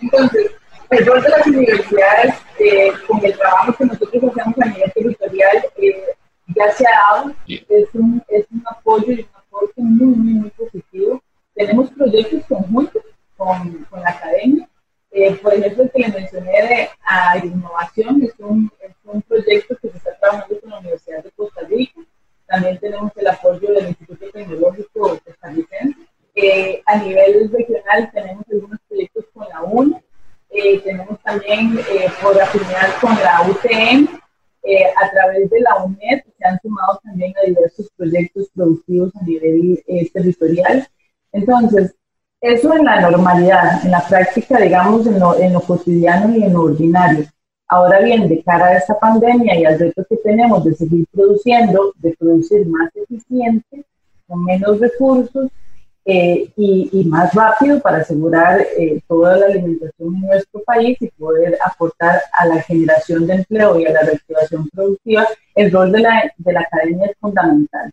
Entonces, 0.00 0.50
el 0.90 1.06
rol 1.06 1.22
de 1.22 1.28
las 1.28 1.46
universidades, 1.46 2.34
eh, 2.58 2.92
con 3.06 3.24
el 3.24 3.36
trabajo 3.36 3.74
que 3.74 3.84
nosotros 3.84 4.24
hacemos 4.24 4.58
a 4.60 4.64
nivel 4.66 4.92
territorial, 4.92 5.66
eh, 5.76 6.04
ya 6.54 6.72
se 6.72 6.86
ha 6.86 7.16
dado, 7.16 7.32
es 7.46 7.88
un, 7.92 8.22
es 8.28 8.46
un 8.50 8.62
apoyo 8.70 9.12
y 9.12 9.20
un 9.20 9.28
apoyo 9.34 9.72
muy, 9.76 10.16
muy, 10.16 10.34
muy 10.34 10.50
positivo. 10.50 11.22
Tenemos 11.54 11.90
proyectos 11.90 12.42
conjuntos 12.48 13.02
con, 13.36 13.84
con 13.90 14.00
la 14.00 14.10
academia. 14.10 14.68
Eh, 15.18 15.34
por 15.42 15.54
ejemplo, 15.54 15.84
el 15.84 15.90
que 15.90 15.98
le 16.00 16.08
mencioné 16.08 16.52
de 16.52 16.88
a 17.02 17.38
innovación 17.38 18.22
es 18.22 18.34
un, 18.38 18.70
es 18.80 18.94
un 19.04 19.22
proyecto 19.22 19.74
que 19.80 19.88
se 19.88 19.96
está 19.96 20.14
trabajando 20.18 20.60
con 20.60 20.68
la 20.68 20.80
Universidad 20.80 21.24
de 21.24 21.30
Costa 21.30 21.62
Rica. 21.62 22.02
También 22.46 22.78
tenemos 22.78 23.10
el 23.16 23.26
apoyo 23.28 23.72
del 23.72 23.88
Instituto 23.88 24.26
Tecnológico 24.30 25.18
costarricense. 25.24 25.96
Eh, 26.34 26.82
a 26.84 26.96
nivel 26.98 27.50
regional 27.50 28.10
tenemos 28.12 28.44
algunos 28.52 28.78
proyectos 28.86 29.24
con 29.32 29.48
la 29.48 29.62
UNE. 29.62 30.04
Eh, 30.50 30.80
tenemos 30.80 31.18
también 31.22 31.78
eh, 31.78 32.08
por 32.22 32.38
afinidad 32.38 33.00
con 33.00 33.14
la 33.14 33.40
UTM. 33.48 34.20
Eh, 34.64 34.84
a 35.02 35.10
través 35.12 35.48
de 35.48 35.60
la 35.60 35.82
UNED 35.82 36.24
se 36.38 36.46
han 36.46 36.60
sumado 36.60 37.00
también 37.02 37.32
a 37.42 37.46
diversos 37.46 37.88
proyectos 37.96 38.50
productivos 38.54 39.16
a 39.16 39.24
nivel 39.24 39.82
territorial. 40.12 40.86
Entonces, 41.32 41.94
eso 42.52 42.74
en 42.74 42.84
la 42.84 43.00
normalidad, 43.00 43.84
en 43.84 43.90
la 43.90 44.06
práctica, 44.06 44.58
digamos, 44.58 45.06
en 45.06 45.18
lo, 45.18 45.38
en 45.38 45.52
lo 45.52 45.60
cotidiano 45.60 46.36
y 46.36 46.44
en 46.44 46.52
lo 46.52 46.62
ordinario. 46.62 47.26
Ahora 47.68 48.00
bien, 48.00 48.28
de 48.28 48.42
cara 48.42 48.66
a 48.66 48.76
esta 48.76 48.98
pandemia 48.98 49.58
y 49.58 49.64
al 49.64 49.78
reto 49.78 50.04
que 50.08 50.16
tenemos 50.18 50.64
de 50.64 50.74
seguir 50.74 51.04
produciendo, 51.12 51.92
de 51.96 52.14
producir 52.16 52.66
más 52.66 52.90
eficiente, 52.94 53.84
con 54.28 54.44
menos 54.44 54.78
recursos 54.78 55.50
eh, 56.04 56.48
y, 56.56 57.04
más 57.06 57.34
rápido 57.34 57.80
para 57.80 57.98
asegurar 57.98 58.60
eh, 58.78 59.00
toda 59.08 59.36
la 59.38 59.46
alimentación 59.46 60.14
en 60.14 60.20
nuestro 60.20 60.62
país 60.62 60.96
y 61.00 61.08
poder 61.08 61.58
aportar 61.64 62.22
a 62.32 62.46
la 62.46 62.62
generación 62.62 63.26
de 63.26 63.34
empleo 63.34 63.80
y 63.80 63.86
a 63.86 63.92
la 63.92 64.02
reactivación 64.02 64.68
productiva, 64.68 65.26
el 65.56 65.72
rol 65.72 65.90
de 65.90 66.00
la, 66.00 66.32
de 66.36 66.52
la 66.52 66.60
academia 66.60 67.06
es 67.06 67.16
fundamental. 67.18 67.90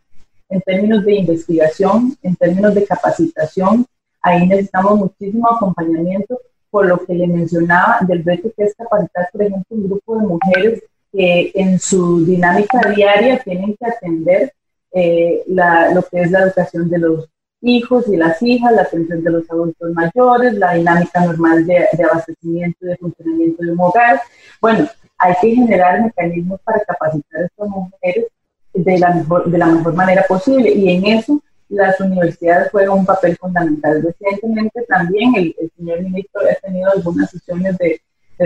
En 0.48 0.60
términos 0.60 1.04
de 1.04 1.14
investigación, 1.14 2.16
en 2.22 2.36
términos 2.36 2.72
de 2.76 2.86
capacitación, 2.86 3.84
ahí 4.24 4.46
necesitamos 4.46 4.98
muchísimo 4.98 5.48
acompañamiento 5.48 6.40
por 6.70 6.86
lo 6.86 6.98
que 7.04 7.14
le 7.14 7.28
mencionaba 7.28 7.98
del 8.00 8.24
reto 8.24 8.50
que 8.56 8.64
es 8.64 8.74
capacitar, 8.74 9.28
por 9.30 9.42
ejemplo, 9.42 9.76
un 9.76 9.88
grupo 9.88 10.18
de 10.18 10.26
mujeres 10.26 10.82
que 11.12 11.52
en 11.54 11.78
su 11.78 12.24
dinámica 12.24 12.80
diaria 12.90 13.38
tienen 13.38 13.76
que 13.76 13.86
atender 13.86 14.52
eh, 14.92 15.44
lo 15.46 16.02
que 16.02 16.22
es 16.22 16.30
la 16.30 16.40
educación 16.40 16.88
de 16.88 16.98
los 16.98 17.28
hijos 17.60 18.08
y 18.08 18.16
las 18.16 18.42
hijas, 18.42 18.72
la 18.72 18.82
atención 18.82 19.22
de 19.22 19.30
los 19.30 19.50
adultos 19.50 19.92
mayores, 19.92 20.54
la 20.54 20.74
dinámica 20.74 21.20
normal 21.24 21.66
de, 21.66 21.86
abastecimiento 22.10 22.78
y 22.82 22.88
de 22.88 22.96
funcionamiento 22.96 23.62
de 23.62 23.72
un 23.72 23.80
hogar. 23.80 24.20
Bueno, 24.60 24.88
hay 25.18 25.34
que 25.40 25.54
generar 25.54 26.02
mecanismos 26.02 26.60
para 26.64 26.80
capacitar 26.80 27.42
a 27.42 27.44
estas 27.44 27.68
mujeres 27.68 28.26
de 28.72 28.98
la 28.98 29.10
mejor, 29.10 29.50
de 29.50 29.58
la 29.58 29.66
mejor 29.66 29.94
manera 29.94 30.24
posible 30.26 30.72
y 30.72 30.88
en 30.90 31.06
eso 31.06 31.40
las 31.68 32.00
universidades 32.00 32.70
juegan 32.70 32.98
un 32.98 33.06
papel 33.06 33.36
fundamental. 33.36 34.02
Recientemente 34.02 34.82
también 34.88 35.34
el, 35.34 35.54
señor 35.76 36.02
ministro 36.02 36.42
ha 36.42 36.54
tenido 36.66 36.90
algunas 36.90 37.30
sesiones 37.30 37.76
de, 37.78 38.00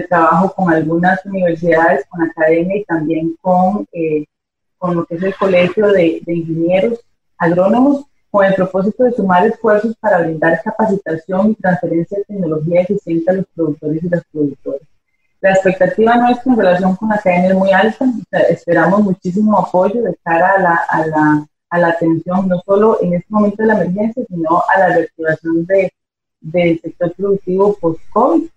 trabajo 0.09 0.53
con 0.55 0.73
algunas 0.73 1.25
universidades, 1.25 2.05
con 2.11 2.23
academia 2.23 2.77
y 2.77 2.85
también 2.85 3.35
con, 3.41 3.87
eh, 3.93 4.27
con 4.77 4.95
lo 4.95 5.07
que 5.07 5.15
es 5.17 5.23
el 5.23 5.35
Colegio 5.35 5.89
de, 5.89 6.23
Ingenieros 6.27 7.01
Agrónomos, 7.39 8.05
con 8.31 8.45
el 8.45 8.55
propósito 8.55 9.05
de 9.05 9.13
sumar 9.13 9.47
esfuerzos 9.47 9.97
para 9.99 10.19
brindar 10.19 10.61
capacitación 10.63 11.51
y 11.51 11.55
transferencia 11.55 12.19
de 12.19 12.25
tecnología 12.25 12.83
eficiente 12.83 13.31
a 13.31 13.35
los 13.35 13.47
productores 13.55 14.05
y 14.05 14.09
las 14.09 14.23
productoras. 14.31 14.83
La 15.41 15.53
expectativa 15.53 16.17
nuestra 16.17 16.53
en 16.53 16.59
relación 16.59 16.97
con 16.97 17.09
la 17.09 17.15
academia 17.15 17.49
es 17.49 17.55
muy 17.55 17.73
alta, 17.73 18.05
esperamos 18.51 19.01
muchísimo 19.01 19.59
apoyo 19.59 20.03
de 20.03 20.15
cara 20.23 20.53
a 20.57 20.61
la, 20.61 20.75
a 20.89 21.07
la 21.07 21.47
a 21.71 21.79
la 21.79 21.89
atención, 21.89 22.49
no 22.49 22.61
solo 22.65 22.99
en 23.03 23.15
este 23.15 23.27
momento 23.29 23.63
de 23.63 23.67
la 23.69 23.83
emergencia, 23.83 24.25
sino 24.29 24.63
a 24.75 24.79
la 24.79 24.89
reactivación 24.97 25.67
de, 25.67 25.93
del 26.41 26.81
sector 26.81 27.13
productivo 27.15 27.77
post-COVID. 27.81 28.49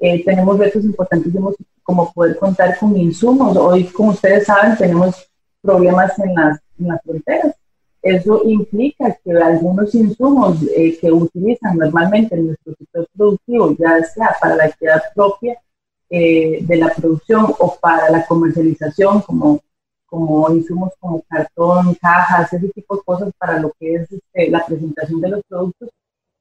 Eh, 0.00 0.24
tenemos 0.24 0.58
retos 0.58 0.84
importantísimos 0.84 1.56
como 1.82 2.12
poder 2.12 2.36
contar 2.38 2.78
con 2.78 2.96
insumos. 2.96 3.56
Hoy, 3.56 3.84
como 3.84 4.10
ustedes 4.10 4.44
saben, 4.44 4.76
tenemos 4.76 5.28
problemas 5.60 6.18
en 6.18 6.34
las, 6.34 6.60
en 6.78 6.88
las 6.88 7.02
fronteras. 7.02 7.54
Eso 8.02 8.42
implica 8.44 9.18
que 9.24 9.32
algunos 9.32 9.94
insumos 9.94 10.58
eh, 10.76 10.96
que 11.00 11.10
utilizan 11.10 11.76
normalmente 11.76 12.36
en 12.36 12.46
nuestro 12.46 12.74
sector 12.78 13.08
productivo, 13.16 13.76
ya 13.76 14.02
sea 14.04 14.36
para 14.40 14.54
la 14.54 14.64
actividad 14.64 15.02
propia 15.14 15.58
eh, 16.10 16.58
de 16.62 16.76
la 16.76 16.88
producción 16.94 17.46
o 17.58 17.76
para 17.80 18.08
la 18.10 18.24
comercialización, 18.26 19.20
como, 19.22 19.60
como 20.08 20.50
insumos 20.50 20.92
como 20.98 21.22
cartón, 21.22 21.94
cajas, 21.94 22.52
ese 22.52 22.68
tipo 22.70 22.96
de 22.96 23.02
cosas 23.02 23.30
para 23.38 23.58
lo 23.58 23.72
que 23.78 23.94
es 23.94 24.12
este, 24.12 24.50
la 24.50 24.64
presentación 24.64 25.20
de 25.20 25.28
los 25.28 25.42
productos, 25.48 25.90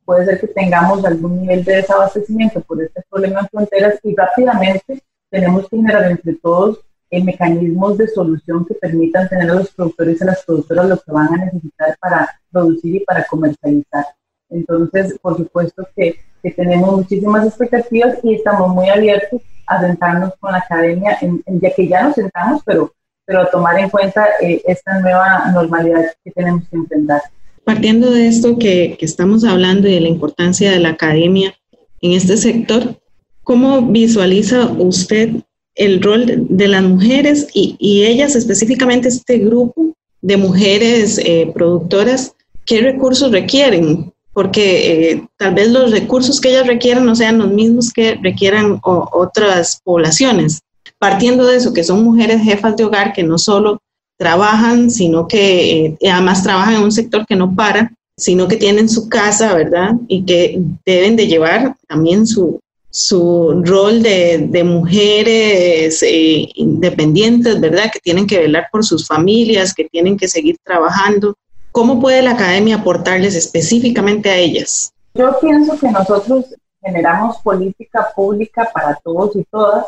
puede 0.05 0.25
ser 0.25 0.39
que 0.39 0.47
tengamos 0.47 1.03
algún 1.05 1.41
nivel 1.41 1.63
de 1.63 1.75
desabastecimiento 1.77 2.61
por 2.61 2.81
este 2.81 3.03
problema 3.09 3.41
en 3.41 3.47
fronteras 3.47 3.99
y 4.03 4.15
rápidamente 4.15 5.03
tenemos 5.29 5.67
que 5.67 5.75
generar 5.75 6.09
entre 6.09 6.35
todos 6.35 6.79
eh, 7.09 7.23
mecanismos 7.23 7.97
de 7.97 8.07
solución 8.07 8.65
que 8.65 8.73
permitan 8.75 9.27
tener 9.29 9.49
a 9.49 9.55
los 9.55 9.71
productores 9.71 10.19
y 10.19 10.23
a 10.23 10.27
las 10.27 10.45
productoras 10.45 10.87
lo 10.87 10.97
que 10.97 11.11
van 11.11 11.33
a 11.33 11.45
necesitar 11.45 11.97
para 11.99 12.39
producir 12.51 12.95
y 12.95 12.99
para 13.01 13.25
comercializar. 13.25 14.05
Entonces, 14.49 15.17
por 15.21 15.37
supuesto 15.37 15.87
que, 15.95 16.15
que 16.41 16.51
tenemos 16.51 16.95
muchísimas 16.95 17.45
expectativas 17.45 18.17
y 18.23 18.35
estamos 18.35 18.73
muy 18.73 18.89
abiertos 18.89 19.41
a 19.67 19.81
sentarnos 19.81 20.33
con 20.39 20.53
la 20.53 20.59
academia, 20.59 21.17
en, 21.21 21.43
ya 21.45 21.73
que 21.73 21.87
ya 21.87 22.03
nos 22.03 22.15
sentamos, 22.15 22.61
pero, 22.65 22.93
pero 23.27 23.45
tomar 23.51 23.77
en 23.77 23.89
cuenta 23.89 24.25
eh, 24.41 24.61
esta 24.65 24.99
nueva 25.01 25.51
normalidad 25.53 26.05
que 26.23 26.31
tenemos 26.31 26.63
que 26.71 26.77
enfrentar. 26.77 27.21
Partiendo 27.65 28.09
de 28.09 28.27
esto 28.27 28.57
que, 28.57 28.95
que 28.97 29.05
estamos 29.05 29.43
hablando 29.43 29.89
y 29.89 29.95
de 29.95 30.01
la 30.01 30.07
importancia 30.07 30.71
de 30.71 30.79
la 30.79 30.89
academia 30.89 31.53
en 32.01 32.13
este 32.13 32.37
sector, 32.37 32.95
¿cómo 33.43 33.81
visualiza 33.81 34.67
usted 34.67 35.31
el 35.75 36.01
rol 36.01 36.47
de, 36.49 36.67
las 36.69 36.83
mujeres 36.83 37.49
y, 37.53 37.75
y, 37.79 38.05
ellas 38.05 38.35
específicamente 38.35 39.09
este 39.09 39.39
grupo 39.39 39.93
de 40.21 40.37
mujeres 40.37 41.19
eh, 41.19 41.51
productoras? 41.53 42.33
¿Qué 42.65 42.79
recursos 42.79 43.31
requieren? 43.31 44.13
Porque 44.31 45.11
eh, 45.11 45.27
tal 45.37 45.53
vez 45.53 45.69
los 45.69 45.91
recursos 45.91 46.39
que 46.39 46.49
ellas 46.49 46.67
requieren 46.67 47.05
no 47.05 47.15
sean 47.15 47.39
los 47.39 47.51
mismos 47.51 47.91
que 47.91 48.17
requieran 48.23 48.79
otras 48.83 49.81
poblaciones. 49.83 50.61
Partiendo 50.99 51.45
de 51.45 51.57
eso, 51.57 51.73
que 51.73 51.83
son 51.83 52.03
mujeres 52.03 52.41
jefas 52.41 52.75
de 52.75 52.83
hogar 52.83 53.13
que 53.13 53.23
no 53.23 53.37
solo 53.37 53.79
trabajan, 54.17 54.89
sino 54.89 55.27
que 55.27 55.97
eh, 55.99 56.11
además 56.11 56.43
trabajan 56.43 56.75
en 56.75 56.83
un 56.83 56.91
sector 56.91 57.25
que 57.25 57.35
no 57.35 57.55
para, 57.55 57.93
sino 58.17 58.47
que 58.47 58.57
tienen 58.57 58.89
su 58.89 59.07
casa, 59.07 59.53
¿verdad? 59.53 59.91
Y 60.07 60.25
que 60.25 60.59
deben 60.85 61.15
de 61.15 61.27
llevar 61.27 61.75
también 61.87 62.25
su, 62.25 62.59
su 62.89 63.61
rol 63.63 64.01
de, 64.01 64.47
de 64.49 64.63
mujeres 64.63 66.01
eh, 66.01 66.49
independientes, 66.55 67.59
¿verdad? 67.59 67.91
Que 67.93 67.99
tienen 67.99 68.25
que 68.25 68.39
velar 68.39 68.69
por 68.71 68.83
sus 68.83 69.05
familias, 69.05 69.73
que 69.73 69.85
tienen 69.85 70.17
que 70.17 70.27
seguir 70.27 70.57
trabajando. 70.63 71.35
¿Cómo 71.71 71.99
puede 71.99 72.23
la 72.23 72.31
academia 72.31 72.77
aportarles 72.77 73.35
específicamente 73.35 74.31
a 74.31 74.37
ellas? 74.37 74.91
Yo 75.13 75.37
pienso 75.39 75.77
que 75.77 75.91
nosotros 75.91 76.45
generamos 76.81 77.37
política 77.43 78.07
pública 78.15 78.67
para 78.73 78.95
todos 79.03 79.35
y 79.35 79.43
todas 79.51 79.85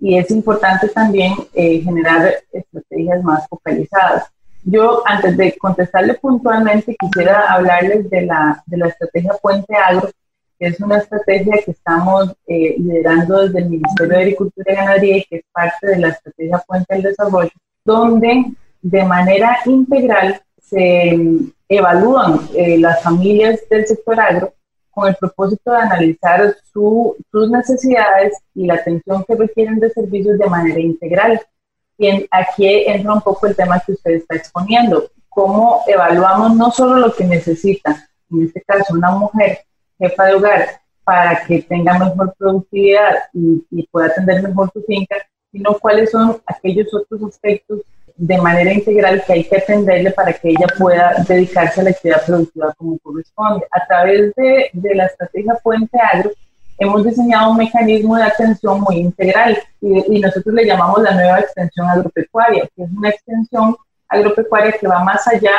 y 0.00 0.18
es 0.18 0.30
importante 0.30 0.88
también 0.88 1.34
eh, 1.54 1.80
generar 1.80 2.34
estrategias 2.52 3.22
más 3.22 3.46
focalizadas. 3.48 4.24
Yo, 4.64 5.02
antes 5.06 5.36
de 5.36 5.56
contestarle 5.58 6.14
puntualmente, 6.14 6.96
quisiera 6.98 7.52
hablarles 7.52 8.08
de 8.10 8.22
la, 8.22 8.62
de 8.66 8.76
la 8.76 8.88
estrategia 8.88 9.32
Puente 9.40 9.74
Agro, 9.74 10.10
que 10.58 10.66
es 10.66 10.80
una 10.80 10.98
estrategia 10.98 11.60
que 11.64 11.70
estamos 11.70 12.34
eh, 12.46 12.76
liderando 12.78 13.42
desde 13.42 13.60
el 13.60 13.70
Ministerio 13.70 14.16
de 14.16 14.22
Agricultura 14.22 14.72
y 14.72 14.76
Ganadería 14.76 15.16
y 15.16 15.24
que 15.24 15.36
es 15.36 15.44
parte 15.52 15.86
de 15.86 15.98
la 15.98 16.08
estrategia 16.08 16.62
Puente 16.66 16.94
del 16.94 17.02
Desarrollo, 17.04 17.50
donde 17.84 18.44
de 18.82 19.04
manera 19.04 19.58
integral 19.64 20.40
se 20.60 21.18
evalúan 21.68 22.40
eh, 22.54 22.78
las 22.78 23.02
familias 23.02 23.60
del 23.70 23.86
sector 23.86 24.20
agro 24.20 24.52
con 25.00 25.08
el 25.08 25.16
propósito 25.16 25.70
de 25.70 25.78
analizar 25.78 26.54
sus 26.72 27.50
necesidades 27.50 28.34
y 28.54 28.66
la 28.66 28.74
atención 28.74 29.24
que 29.26 29.34
requieren 29.34 29.78
de 29.78 29.88
servicios 29.90 30.38
de 30.38 30.46
manera 30.46 30.78
integral. 30.78 31.40
Y 31.96 32.28
aquí 32.30 32.84
entra 32.86 33.14
un 33.14 33.22
poco 33.22 33.46
el 33.46 33.56
tema 33.56 33.80
que 33.80 33.92
usted 33.92 34.12
está 34.12 34.36
exponiendo, 34.36 35.10
cómo 35.30 35.82
evaluamos 35.86 36.54
no 36.54 36.70
solo 36.70 36.96
lo 36.96 37.14
que 37.14 37.24
necesita, 37.24 38.08
en 38.30 38.44
este 38.44 38.60
caso 38.60 38.92
una 38.94 39.10
mujer 39.12 39.60
jefa 39.98 40.26
de 40.26 40.34
hogar, 40.34 40.68
para 41.02 41.44
que 41.46 41.62
tenga 41.62 41.98
mejor 41.98 42.34
productividad 42.38 43.14
y, 43.32 43.64
y 43.70 43.86
pueda 43.86 44.08
atender 44.08 44.42
mejor 44.42 44.70
su 44.72 44.82
finca, 44.82 45.16
sino 45.50 45.78
cuáles 45.78 46.10
son 46.10 46.40
aquellos 46.46 46.92
otros 46.92 47.22
aspectos 47.22 47.80
de 48.20 48.36
manera 48.36 48.70
integral 48.70 49.22
que 49.26 49.32
hay 49.32 49.44
que 49.44 49.56
atenderle 49.56 50.10
para 50.10 50.34
que 50.34 50.50
ella 50.50 50.66
pueda 50.78 51.24
dedicarse 51.26 51.80
a 51.80 51.84
la 51.84 51.90
actividad 51.90 52.26
productiva 52.26 52.74
como 52.76 52.98
corresponde. 52.98 53.66
A 53.70 53.86
través 53.86 54.34
de, 54.34 54.68
de 54.74 54.94
la 54.94 55.06
estrategia 55.06 55.54
Puente 55.62 55.98
Agro, 55.98 56.30
hemos 56.76 57.02
diseñado 57.02 57.52
un 57.52 57.56
mecanismo 57.56 58.16
de 58.16 58.24
atención 58.24 58.82
muy 58.82 58.96
integral 58.96 59.56
y, 59.80 60.16
y, 60.16 60.20
nosotros 60.20 60.54
le 60.54 60.66
llamamos 60.66 61.00
la 61.00 61.14
nueva 61.14 61.40
extensión 61.40 61.88
agropecuaria, 61.88 62.68
que 62.76 62.82
es 62.82 62.90
una 62.90 63.08
extensión 63.08 63.74
agropecuaria 64.06 64.72
que 64.72 64.86
va 64.86 65.02
más 65.02 65.26
allá 65.26 65.52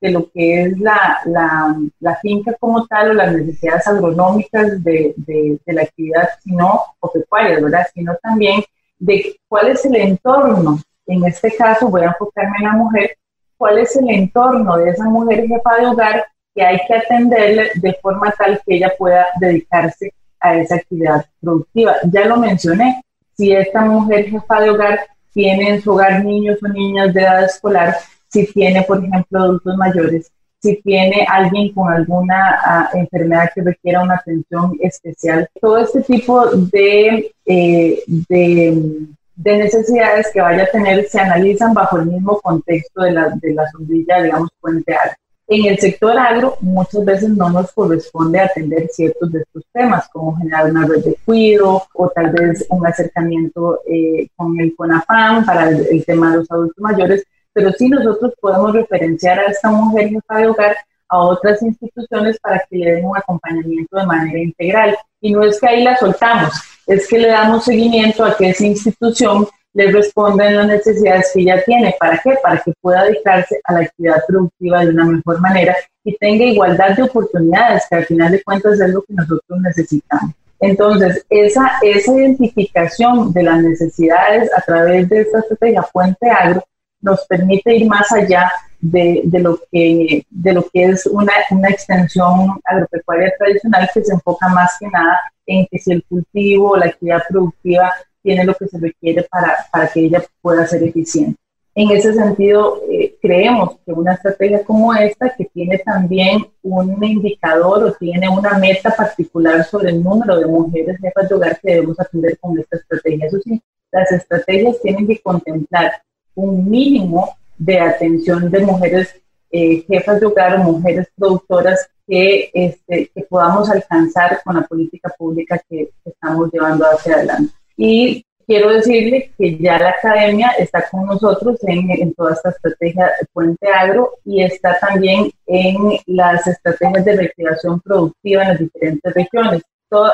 de 0.00 0.10
lo 0.10 0.28
que 0.32 0.62
es 0.62 0.78
la, 0.78 1.20
la, 1.24 1.76
la 2.00 2.16
finca 2.16 2.52
como 2.58 2.84
tal 2.88 3.10
o 3.10 3.14
las 3.14 3.32
necesidades 3.32 3.86
agronómicas 3.86 4.82
de, 4.82 5.14
de, 5.18 5.60
de 5.64 5.72
la 5.72 5.82
actividad, 5.82 6.28
sino 6.42 6.82
o 6.98 7.12
pecuaria, 7.12 7.60
¿verdad? 7.60 7.86
Sino 7.94 8.16
también 8.20 8.60
de 8.98 9.36
cuál 9.46 9.68
es 9.68 9.84
el 9.84 9.94
entorno 9.94 10.80
en 11.08 11.24
este 11.24 11.54
caso 11.56 11.88
voy 11.88 12.02
a 12.02 12.08
enfocarme 12.08 12.56
en 12.58 12.64
la 12.64 12.72
mujer, 12.72 13.16
cuál 13.56 13.78
es 13.78 13.96
el 13.96 14.08
entorno 14.10 14.76
de 14.76 14.90
esa 14.90 15.04
mujer 15.04 15.46
jefa 15.46 15.76
de 15.80 15.86
hogar 15.86 16.26
que 16.54 16.62
hay 16.62 16.78
que 16.86 16.94
atenderle 16.94 17.70
de 17.74 17.94
forma 17.94 18.32
tal 18.38 18.60
que 18.64 18.76
ella 18.76 18.92
pueda 18.96 19.26
dedicarse 19.40 20.12
a 20.40 20.56
esa 20.56 20.76
actividad 20.76 21.26
productiva. 21.40 21.96
Ya 22.04 22.26
lo 22.26 22.36
mencioné, 22.36 23.02
si 23.36 23.52
esta 23.52 23.82
mujer 23.82 24.26
jefa 24.30 24.60
de 24.60 24.70
hogar 24.70 25.00
tiene 25.32 25.70
en 25.70 25.82
su 25.82 25.92
hogar 25.92 26.24
niños 26.24 26.58
o 26.62 26.68
niñas 26.68 27.12
de 27.14 27.22
edad 27.22 27.44
escolar, 27.44 27.96
si 28.28 28.46
tiene, 28.52 28.82
por 28.82 29.04
ejemplo, 29.04 29.40
adultos 29.40 29.76
mayores, 29.76 30.30
si 30.60 30.76
tiene 30.82 31.24
alguien 31.28 31.72
con 31.72 31.92
alguna 31.92 32.90
uh, 32.92 32.98
enfermedad 32.98 33.50
que 33.54 33.62
requiera 33.62 34.02
una 34.02 34.16
atención 34.16 34.76
especial, 34.80 35.48
todo 35.60 35.78
este 35.78 36.02
tipo 36.02 36.46
de, 36.50 37.32
eh, 37.46 38.02
de 38.06 39.06
de 39.38 39.56
necesidades 39.56 40.28
que 40.32 40.40
vaya 40.40 40.64
a 40.64 40.66
tener 40.66 41.06
se 41.08 41.20
analizan 41.20 41.72
bajo 41.72 41.98
el 41.98 42.06
mismo 42.06 42.40
contexto 42.40 43.02
de 43.02 43.12
la, 43.12 43.28
de 43.40 43.54
la 43.54 43.70
sombrilla, 43.70 44.20
digamos, 44.20 44.50
puente 44.60 44.92
agro. 44.92 45.14
En 45.46 45.64
el 45.64 45.78
sector 45.78 46.18
agro 46.18 46.56
muchas 46.60 47.04
veces 47.04 47.30
no 47.30 47.48
nos 47.48 47.72
corresponde 47.72 48.40
atender 48.40 48.88
ciertos 48.92 49.32
de 49.32 49.40
estos 49.40 49.62
temas, 49.72 50.08
como 50.12 50.36
generar 50.36 50.70
una 50.70 50.86
red 50.86 51.04
de 51.04 51.16
cuido 51.24 51.84
o 51.94 52.08
tal 52.10 52.32
vez 52.32 52.66
un 52.68 52.84
acercamiento 52.84 53.80
eh, 53.86 54.28
con 54.36 54.58
el 54.60 54.74
CONAFAM 54.74 55.46
para 55.46 55.70
el, 55.70 56.04
tema 56.04 56.32
de 56.32 56.38
los 56.38 56.50
adultos 56.50 56.76
mayores, 56.78 57.24
pero 57.52 57.72
sí 57.72 57.88
nosotros 57.88 58.34
podemos 58.40 58.74
referenciar 58.74 59.38
a 59.38 59.50
esta 59.50 59.70
mujer 59.70 60.10
jefa 60.10 60.36
de 60.36 60.46
hogar 60.48 60.76
a 61.08 61.18
otras 61.18 61.62
instituciones 61.62 62.38
para 62.40 62.62
que 62.68 62.76
le 62.76 62.92
den 62.92 63.06
un 63.06 63.16
acompañamiento 63.16 63.96
de 63.96 64.06
manera 64.06 64.38
integral. 64.38 64.96
Y 65.20 65.32
no 65.32 65.42
es 65.44 65.60
que 65.60 65.68
ahí 65.68 65.84
la 65.84 65.96
soltamos, 65.96 66.52
es 66.86 67.08
que 67.08 67.18
le 67.18 67.28
damos 67.28 67.64
seguimiento 67.64 68.24
a 68.24 68.36
que 68.36 68.50
esa 68.50 68.64
institución 68.64 69.46
le 69.74 69.92
responda 69.92 70.48
en 70.48 70.56
las 70.56 70.66
necesidades 70.66 71.30
que 71.32 71.40
ella 71.40 71.62
tiene. 71.64 71.94
¿Para 71.98 72.18
qué? 72.18 72.34
Para 72.42 72.60
que 72.60 72.72
pueda 72.80 73.04
dedicarse 73.04 73.60
a 73.64 73.74
la 73.74 73.80
actividad 73.80 74.22
productiva 74.26 74.84
de 74.84 74.90
una 74.90 75.04
mejor 75.04 75.40
manera 75.40 75.76
y 76.04 76.16
tenga 76.16 76.44
igualdad 76.44 76.96
de 76.96 77.02
oportunidades, 77.02 77.84
que 77.88 77.96
al 77.96 78.06
final 78.06 78.32
de 78.32 78.42
cuentas 78.42 78.80
es 78.80 78.90
lo 78.90 79.02
que 79.02 79.14
nosotros 79.14 79.60
necesitamos. 79.60 80.32
Entonces, 80.60 81.24
esa, 81.30 81.72
esa 81.82 82.12
identificación 82.12 83.32
de 83.32 83.42
las 83.44 83.62
necesidades 83.62 84.50
a 84.56 84.60
través 84.62 85.08
de 85.08 85.20
esta 85.20 85.38
estrategia 85.40 85.86
Puente 85.92 86.28
Agro 86.28 86.64
nos 87.00 87.24
permite 87.26 87.74
ir 87.74 87.86
más 87.86 88.10
allá 88.12 88.50
de, 88.80 89.22
de, 89.24 89.38
lo, 89.40 89.58
que, 89.70 90.24
de 90.30 90.52
lo 90.52 90.62
que 90.72 90.84
es 90.84 91.06
una, 91.06 91.32
una 91.50 91.68
extensión 91.68 92.60
agropecuaria 92.64 93.32
tradicional 93.38 93.88
que 93.92 94.04
se 94.04 94.12
enfoca 94.12 94.48
más 94.48 94.72
que 94.78 94.88
nada 94.88 95.18
en 95.46 95.66
que 95.70 95.78
si 95.78 95.92
el 95.92 96.04
cultivo 96.04 96.70
o 96.70 96.76
la 96.76 96.86
actividad 96.86 97.22
productiva 97.28 97.92
tiene 98.22 98.44
lo 98.44 98.54
que 98.54 98.68
se 98.68 98.78
requiere 98.78 99.26
para, 99.30 99.66
para 99.72 99.88
que 99.88 100.00
ella 100.00 100.22
pueda 100.42 100.66
ser 100.66 100.82
eficiente. 100.82 101.38
En 101.74 101.92
ese 101.92 102.12
sentido, 102.12 102.82
eh, 102.90 103.16
creemos 103.22 103.76
que 103.86 103.92
una 103.92 104.14
estrategia 104.14 104.64
como 104.64 104.92
esta, 104.94 105.32
que 105.36 105.44
tiene 105.44 105.78
también 105.78 106.44
un 106.62 107.04
indicador 107.04 107.84
o 107.84 107.92
tiene 107.92 108.28
una 108.28 108.58
meta 108.58 108.90
particular 108.90 109.64
sobre 109.64 109.90
el 109.90 110.02
número 110.02 110.40
de 110.40 110.46
mujeres 110.46 110.98
jefas 111.00 111.28
de 111.28 111.34
hogar 111.36 111.60
que 111.60 111.74
debemos 111.74 112.00
atender 112.00 112.36
con 112.40 112.58
esta 112.58 112.78
estrategia. 112.78 113.26
Eso 113.26 113.38
sí, 113.44 113.62
las 113.92 114.10
estrategias 114.10 114.80
tienen 114.82 115.06
que 115.06 115.20
contemplar 115.20 115.92
un 116.38 116.70
mínimo 116.70 117.36
de 117.58 117.80
atención 117.80 118.50
de 118.50 118.60
mujeres 118.60 119.14
eh, 119.50 119.84
jefas 119.88 120.20
de 120.20 120.26
hogar 120.26 120.60
o 120.60 120.64
mujeres 120.64 121.08
productoras 121.16 121.88
que, 122.06 122.50
este, 122.54 123.10
que 123.14 123.22
podamos 123.24 123.68
alcanzar 123.68 124.40
con 124.44 124.56
la 124.56 124.62
política 124.62 125.12
pública 125.18 125.60
que, 125.68 125.90
estamos 126.04 126.50
llevando 126.52 126.84
hacia 126.84 127.14
adelante. 127.14 127.52
Y 127.76 128.24
quiero 128.46 128.70
decirle 128.70 129.32
que 129.36 129.58
ya 129.58 129.78
la 129.78 129.90
academia 129.90 130.50
está 130.58 130.88
con 130.88 131.06
nosotros 131.06 131.58
en, 131.62 131.90
en, 131.90 132.14
toda 132.14 132.34
esta 132.34 132.50
estrategia 132.50 133.06
de 133.06 133.26
Puente 133.32 133.68
Agro 133.68 134.12
y 134.24 134.42
está 134.42 134.78
también 134.78 135.30
en 135.46 135.76
las 136.06 136.46
estrategias 136.46 137.04
de 137.04 137.16
recreación 137.16 137.80
productiva 137.80 138.42
en 138.42 138.48
las 138.48 138.58
diferentes 138.58 139.14
regiones. 139.14 139.62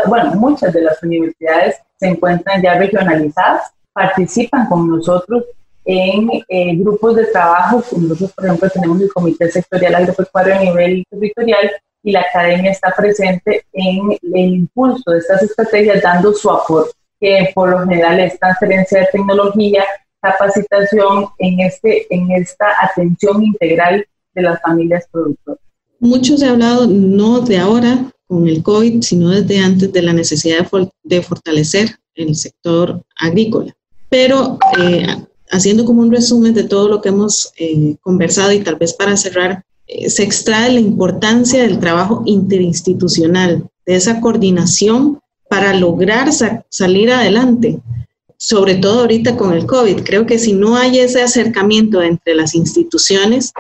bueno, 0.07 0.35
muchas 0.37 0.73
de 0.73 0.83
las 0.83 1.03
universidades 1.03 1.77
se 1.99 2.09
encuentran 2.09 2.63
ya 2.63 2.75
regionalizadas, 2.75 3.73
participan 3.93 4.67
con 4.69 4.89
nosotros 4.89 5.45
en 5.85 6.29
eh, 6.49 6.77
grupos 6.77 7.17
de 7.17 7.27
trabajo. 7.27 7.83
Nosotros, 7.97 8.33
por 8.33 8.47
ejemplo, 8.47 8.71
tenemos 8.71 9.01
el 9.01 9.13
Comité 9.13 9.51
Sectorial 9.51 9.95
Agropecuario 9.95 10.55
a 10.55 10.61
nivel 10.61 11.05
territorial 11.11 11.71
y 12.03 12.13
la 12.13 12.21
academia 12.21 12.71
está 12.71 12.95
presente 12.95 13.65
en 13.73 14.13
el 14.35 14.55
impulso 14.55 15.11
de 15.11 15.19
estas 15.19 15.43
estrategias, 15.43 16.03
dando 16.03 16.33
su 16.35 16.51
aporte, 16.51 16.93
que 17.21 17.51
por 17.55 17.71
lo 17.71 17.81
general 17.81 18.21
es 18.21 18.39
transferencia 18.39 19.01
de 19.01 19.09
tecnología, 19.13 19.85
capacitación 20.21 21.27
en, 21.39 21.61
este, 21.61 22.07
en 22.15 22.31
esta 22.33 22.67
atención 22.83 23.43
integral 23.43 24.07
de 24.35 24.43
las 24.43 24.61
familias 24.61 25.07
productoras. 25.11 25.61
Mucho 26.01 26.37
se 26.37 26.47
ha 26.47 26.51
hablado, 26.51 26.87
no 26.87 27.41
de 27.41 27.59
ahora 27.59 28.11
con 28.27 28.49
el 28.49 28.63
COVID, 28.63 29.03
sino 29.03 29.31
desde 29.31 29.59
antes 29.59 29.93
de 29.93 30.03
la 30.03 30.13
necesidad 30.13 30.67
de, 31.03 31.23
fortalecer 31.23 31.97
el 32.15 32.35
sector 32.35 33.03
agrícola. 33.17 33.75
Pero 34.09 34.59
eh, 34.79 35.07
haciendo 35.55 35.85
como 35.85 36.03
un 36.03 36.11
resumen 36.11 36.53
de 36.53 36.65
todo 36.65 36.89
lo 36.89 37.01
que 37.01 37.09
hemos 37.11 37.53
eh, 37.57 37.97
conversado 38.03 38.53
y 38.53 38.61
tal 38.61 38.77
vez 38.77 38.93
para 38.93 39.17
cerrar, 39.17 39.65
eh, 39.87 40.11
se 40.11 40.23
extrae 40.23 40.73
la 40.73 40.81
importancia 40.81 41.63
del 41.63 41.79
trabajo 41.79 42.23
interinstitucional, 42.27 43.69
de 43.87 43.95
esa 43.97 44.21
coordinación 44.21 45.21
para 45.49 45.75
lograr 45.75 46.31
salir 46.69 47.13
adelante, 47.13 47.79
sobre 48.37 48.75
todo 48.75 49.03
ahorita 49.03 49.37
con 49.37 49.53
el 49.53 49.67
COVID. 49.67 50.03
Creo 50.03 50.27
que 50.27 50.39
si 50.39 50.53
no 50.53 50.77
hay 50.77 50.99
ese 50.99 51.23
acercamiento 51.23 52.03
entre 52.03 52.35
las 52.35 52.55
instituciones, 52.55 53.53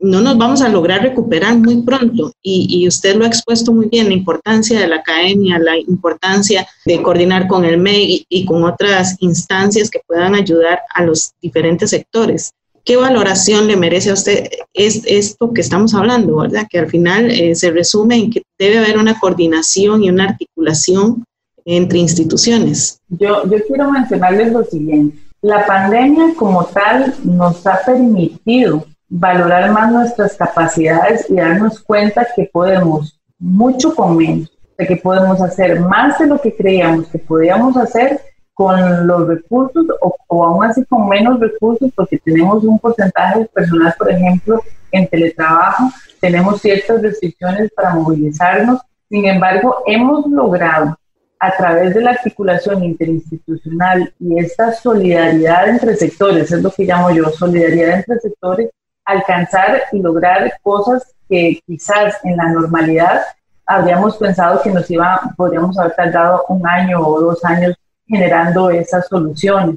no 0.00 0.22
nos 0.22 0.38
vamos 0.38 0.62
a 0.62 0.68
lograr 0.68 1.02
recuperar 1.02 1.56
muy 1.58 1.82
pronto. 1.82 2.32
Y, 2.42 2.88
usted 2.88 3.16
lo 3.16 3.24
ha 3.24 3.28
expuesto 3.28 3.72
muy 3.72 3.86
bien, 3.86 4.08
la 4.08 4.14
importancia 4.14 4.80
de 4.80 4.88
la 4.88 4.96
academia, 4.96 5.58
la 5.58 5.78
importancia 5.78 6.66
de 6.86 7.02
coordinar 7.02 7.46
con 7.46 7.64
el 7.64 7.78
MEI 7.78 8.24
y, 8.28 8.44
con 8.46 8.64
otras 8.64 9.16
instancias 9.20 9.90
que 9.90 10.00
puedan 10.06 10.34
ayudar 10.34 10.80
a 10.94 11.04
los 11.04 11.32
diferentes 11.40 11.90
sectores. 11.90 12.50
¿Qué 12.82 12.96
valoración 12.96 13.66
le 13.66 13.76
merece 13.76 14.10
a 14.10 14.14
usted 14.14 14.48
es, 14.72 15.02
esto 15.06 15.52
que 15.52 15.60
estamos 15.60 15.94
hablando, 15.94 16.36
verdad? 16.36 16.66
Que 16.68 16.78
al 16.78 16.88
final 16.88 17.30
eh, 17.30 17.54
se 17.54 17.70
resume 17.70 18.16
en 18.16 18.30
que 18.30 18.42
debe 18.58 18.78
haber 18.78 18.96
una 18.96 19.20
coordinación 19.20 20.02
y 20.02 20.08
una 20.08 20.30
articulación 20.30 21.24
entre 21.66 21.98
instituciones. 21.98 22.98
Yo, 23.08 23.44
yo 23.44 23.58
quiero 23.68 23.90
mencionarles 23.90 24.52
lo 24.52 24.64
siguiente. 24.64 25.18
La 25.42 25.66
pandemia 25.66 26.34
como 26.36 26.64
tal 26.64 27.14
nos 27.22 27.66
ha 27.66 27.80
permitido 27.84 28.84
valorar 29.10 29.72
más 29.72 29.92
nuestras 29.92 30.36
capacidades 30.36 31.28
y 31.28 31.34
darnos 31.34 31.80
cuenta 31.80 32.26
que 32.34 32.48
podemos 32.50 33.20
mucho 33.38 33.94
con 33.94 34.16
menos, 34.16 34.56
de 34.78 34.86
que 34.86 34.96
podemos 34.96 35.40
hacer 35.40 35.80
más 35.80 36.18
de 36.20 36.28
lo 36.28 36.40
que 36.40 36.54
creíamos 36.54 37.08
que 37.08 37.18
podíamos 37.18 37.76
hacer 37.76 38.20
con 38.54 39.06
los 39.06 39.26
recursos 39.26 39.84
o, 40.00 40.14
o 40.28 40.44
aún 40.44 40.64
así 40.64 40.84
con 40.84 41.08
menos 41.08 41.40
recursos 41.40 41.90
porque 41.94 42.18
tenemos 42.18 42.62
un 42.62 42.78
porcentaje 42.78 43.46
personal, 43.46 43.92
por 43.98 44.10
ejemplo, 44.10 44.62
en 44.92 45.08
teletrabajo, 45.08 45.90
tenemos 46.20 46.60
ciertas 46.60 47.02
restricciones 47.02 47.70
para 47.74 47.94
movilizarnos. 47.94 48.80
Sin 49.08 49.26
embargo, 49.26 49.82
hemos 49.86 50.26
logrado 50.26 50.96
a 51.40 51.56
través 51.56 51.94
de 51.94 52.02
la 52.02 52.10
articulación 52.10 52.84
interinstitucional 52.84 54.12
y 54.20 54.38
esta 54.38 54.72
solidaridad 54.72 55.68
entre 55.68 55.96
sectores, 55.96 56.52
es 56.52 56.62
lo 56.62 56.70
que 56.70 56.84
llamo 56.84 57.10
yo, 57.10 57.30
solidaridad 57.30 57.96
entre 57.96 58.18
sectores, 58.20 58.70
alcanzar 59.10 59.82
y 59.92 60.00
lograr 60.00 60.52
cosas 60.62 61.14
que 61.28 61.60
quizás 61.66 62.16
en 62.24 62.36
la 62.36 62.48
normalidad 62.48 63.22
habríamos 63.66 64.16
pensado 64.16 64.60
que 64.62 64.70
nos 64.70 64.90
iba, 64.90 65.20
podríamos 65.36 65.78
haber 65.78 65.94
tardado 65.94 66.44
un 66.48 66.66
año 66.66 67.00
o 67.00 67.20
dos 67.20 67.44
años 67.44 67.76
generando 68.08 68.68
esas 68.70 69.06
soluciones. 69.06 69.76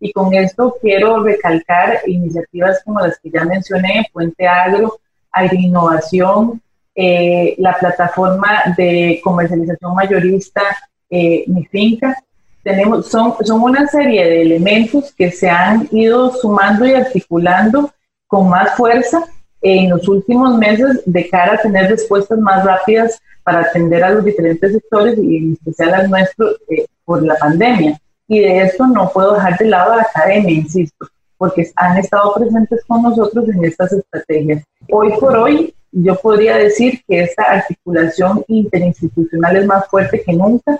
Y 0.00 0.12
con 0.12 0.34
esto 0.34 0.74
quiero 0.80 1.22
recalcar 1.22 2.00
iniciativas 2.06 2.82
como 2.84 3.00
las 3.00 3.18
que 3.20 3.30
ya 3.30 3.44
mencioné, 3.44 4.06
Puente 4.12 4.46
Agro, 4.46 4.98
Agroinnovación, 5.30 6.60
eh, 6.94 7.54
la 7.58 7.78
plataforma 7.78 8.74
de 8.76 9.20
comercialización 9.22 9.94
mayorista 9.94 10.62
eh, 11.08 11.44
Mi 11.46 11.64
Finca. 11.66 12.16
Tenemos, 12.64 13.08
son, 13.08 13.34
son 13.44 13.62
una 13.62 13.86
serie 13.86 14.24
de 14.24 14.42
elementos 14.42 15.12
que 15.16 15.30
se 15.30 15.48
han 15.48 15.88
ido 15.92 16.32
sumando 16.32 16.86
y 16.86 16.94
articulando 16.94 17.92
con 18.28 18.48
más 18.48 18.76
fuerza 18.76 19.24
en 19.60 19.90
los 19.90 20.06
últimos 20.06 20.56
meses 20.56 21.02
de 21.04 21.28
cara 21.28 21.54
a 21.54 21.62
tener 21.62 21.90
respuestas 21.90 22.38
más 22.38 22.64
rápidas 22.64 23.20
para 23.42 23.60
atender 23.60 24.04
a 24.04 24.10
los 24.10 24.24
diferentes 24.24 24.72
sectores 24.72 25.18
y 25.18 25.38
en 25.38 25.52
especial 25.54 25.94
al 25.94 26.10
nuestro 26.10 26.50
eh, 26.68 26.86
por 27.04 27.22
la 27.22 27.34
pandemia. 27.36 27.98
Y 28.28 28.40
de 28.40 28.60
esto 28.60 28.86
no 28.86 29.10
puedo 29.10 29.34
dejar 29.34 29.56
de 29.56 29.64
lado 29.64 29.92
a 29.92 29.96
la 29.96 30.02
academia, 30.02 30.52
insisto, 30.52 31.06
porque 31.38 31.70
han 31.76 31.96
estado 31.96 32.34
presentes 32.34 32.84
con 32.86 33.02
nosotros 33.02 33.48
en 33.48 33.64
estas 33.64 33.92
estrategias. 33.92 34.62
Hoy 34.90 35.12
por 35.18 35.34
hoy, 35.34 35.74
yo 35.92 36.14
podría 36.16 36.58
decir 36.58 37.00
que 37.08 37.22
esta 37.22 37.44
articulación 37.44 38.44
interinstitucional 38.48 39.56
es 39.56 39.66
más 39.66 39.88
fuerte 39.88 40.22
que 40.22 40.34
nunca. 40.34 40.78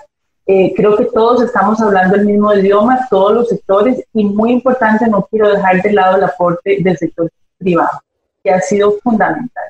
Eh, 0.51 0.73
creo 0.75 0.97
que 0.97 1.05
todos 1.05 1.43
estamos 1.43 1.79
hablando 1.79 2.15
el 2.15 2.25
mismo 2.25 2.51
idioma, 2.55 3.05
todos 3.07 3.33
los 3.33 3.49
sectores, 3.49 4.03
y 4.13 4.25
muy 4.25 4.51
importante, 4.51 5.05
no 5.05 5.27
quiero 5.29 5.47
dejar 5.47 5.79
de 5.79 5.93
lado 5.93 6.17
el 6.17 6.23
aporte 6.23 6.77
del 6.79 6.97
sector 6.97 7.29
privado, 7.59 8.01
que 8.43 8.49
ha 8.49 8.59
sido 8.59 8.93
fundamental. 9.03 9.65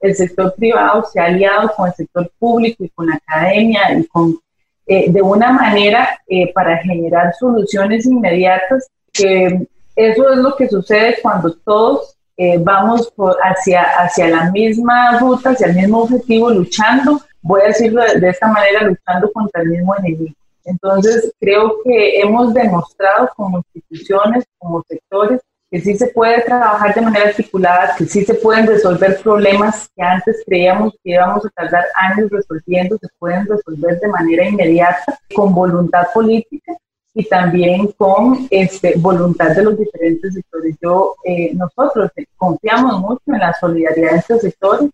El 0.00 0.16
sector 0.16 0.54
privado 0.54 1.04
se 1.04 1.20
ha 1.20 1.26
aliado 1.26 1.70
con 1.76 1.86
el 1.86 1.94
sector 1.94 2.32
público 2.38 2.82
y 2.82 2.88
con 2.88 3.08
la 3.08 3.16
academia 3.16 3.92
y 3.92 4.06
con, 4.06 4.38
eh, 4.86 5.12
de 5.12 5.20
una 5.20 5.52
manera 5.52 6.18
eh, 6.26 6.50
para 6.54 6.78
generar 6.78 7.34
soluciones 7.38 8.06
inmediatas. 8.06 8.86
que 9.12 9.66
eso 9.94 10.32
es 10.32 10.38
lo 10.38 10.56
que 10.56 10.66
sucede 10.66 11.16
cuando 11.20 11.52
todos 11.56 12.16
vamos 12.60 13.12
hacia, 13.42 13.82
hacia 13.82 14.28
la 14.28 14.50
misma 14.50 15.18
ruta, 15.18 15.50
hacia 15.50 15.66
el 15.66 15.76
mismo 15.76 16.04
objetivo, 16.04 16.50
luchando, 16.50 17.20
voy 17.42 17.60
a 17.62 17.66
decirlo 17.66 18.02
de 18.02 18.28
esta 18.28 18.48
manera, 18.48 18.84
luchando 18.84 19.30
contra 19.32 19.62
el 19.62 19.68
mismo 19.68 19.94
enemigo. 19.96 20.34
Entonces, 20.64 21.32
creo 21.40 21.76
que 21.84 22.20
hemos 22.20 22.54
demostrado 22.54 23.28
como 23.36 23.62
instituciones, 23.74 24.44
como 24.58 24.82
sectores, 24.88 25.40
que 25.72 25.80
sí 25.80 25.96
se 25.96 26.08
puede 26.08 26.42
trabajar 26.42 26.94
de 26.94 27.00
manera 27.00 27.28
articulada, 27.30 27.94
que 27.96 28.04
sí 28.04 28.24
se 28.24 28.34
pueden 28.34 28.66
resolver 28.66 29.18
problemas 29.22 29.88
que 29.96 30.02
antes 30.02 30.42
creíamos 30.46 30.92
que 31.02 31.12
íbamos 31.12 31.46
a 31.46 31.50
tardar 31.50 31.84
años 31.94 32.30
resolviendo, 32.30 32.98
se 32.98 33.08
pueden 33.18 33.46
resolver 33.46 33.98
de 33.98 34.08
manera 34.08 34.46
inmediata, 34.46 35.18
con 35.34 35.54
voluntad 35.54 36.08
política 36.12 36.74
y 37.14 37.24
también 37.24 37.86
con 37.92 38.46
este, 38.50 38.94
voluntad 38.98 39.56
de 39.56 39.64
los 39.64 39.78
diferentes 39.78 40.34
sectores. 40.34 40.76
Yo, 40.82 41.14
eh, 41.24 41.52
nosotros 41.54 42.10
confiamos 42.36 43.00
mucho 43.00 43.22
en 43.26 43.38
la 43.38 43.54
solidaridad 43.54 44.12
de 44.12 44.18
estos 44.18 44.40
sectores, 44.42 44.90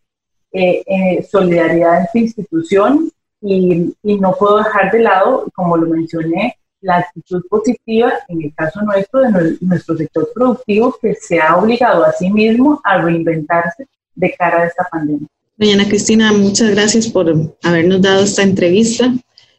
eh, 0.53 0.83
eh, 0.87 1.23
solidaridad 1.31 2.01
entre 2.01 2.21
instituciones 2.23 3.13
y, 3.41 3.95
y 4.03 4.19
no 4.19 4.35
puedo 4.39 4.59
dejar 4.59 4.91
de 4.91 5.01
lado, 5.01 5.47
como 5.55 5.77
lo 5.77 5.89
mencioné, 5.89 6.57
la 6.81 6.99
actitud 6.99 7.43
positiva, 7.49 8.13
en 8.29 8.43
el 8.43 8.55
caso 8.55 8.81
nuestro, 8.83 9.21
de 9.21 9.59
nuestro 9.61 9.97
sector 9.97 10.29
productivo, 10.35 10.97
que 11.01 11.15
se 11.15 11.41
ha 11.41 11.57
obligado 11.57 12.05
a 12.05 12.13
sí 12.13 12.31
mismo 12.31 12.81
a 12.85 12.99
reinventarse 12.99 13.87
de 14.15 14.35
cara 14.39 14.63
a 14.63 14.67
esta 14.67 14.85
pandemia. 14.91 15.27
Doña 15.57 15.89
Cristina, 15.89 16.33
muchas 16.33 16.71
gracias 16.71 17.09
por 17.09 17.33
habernos 17.65 18.01
dado 18.01 18.23
esta 18.23 18.43
entrevista. 18.43 19.13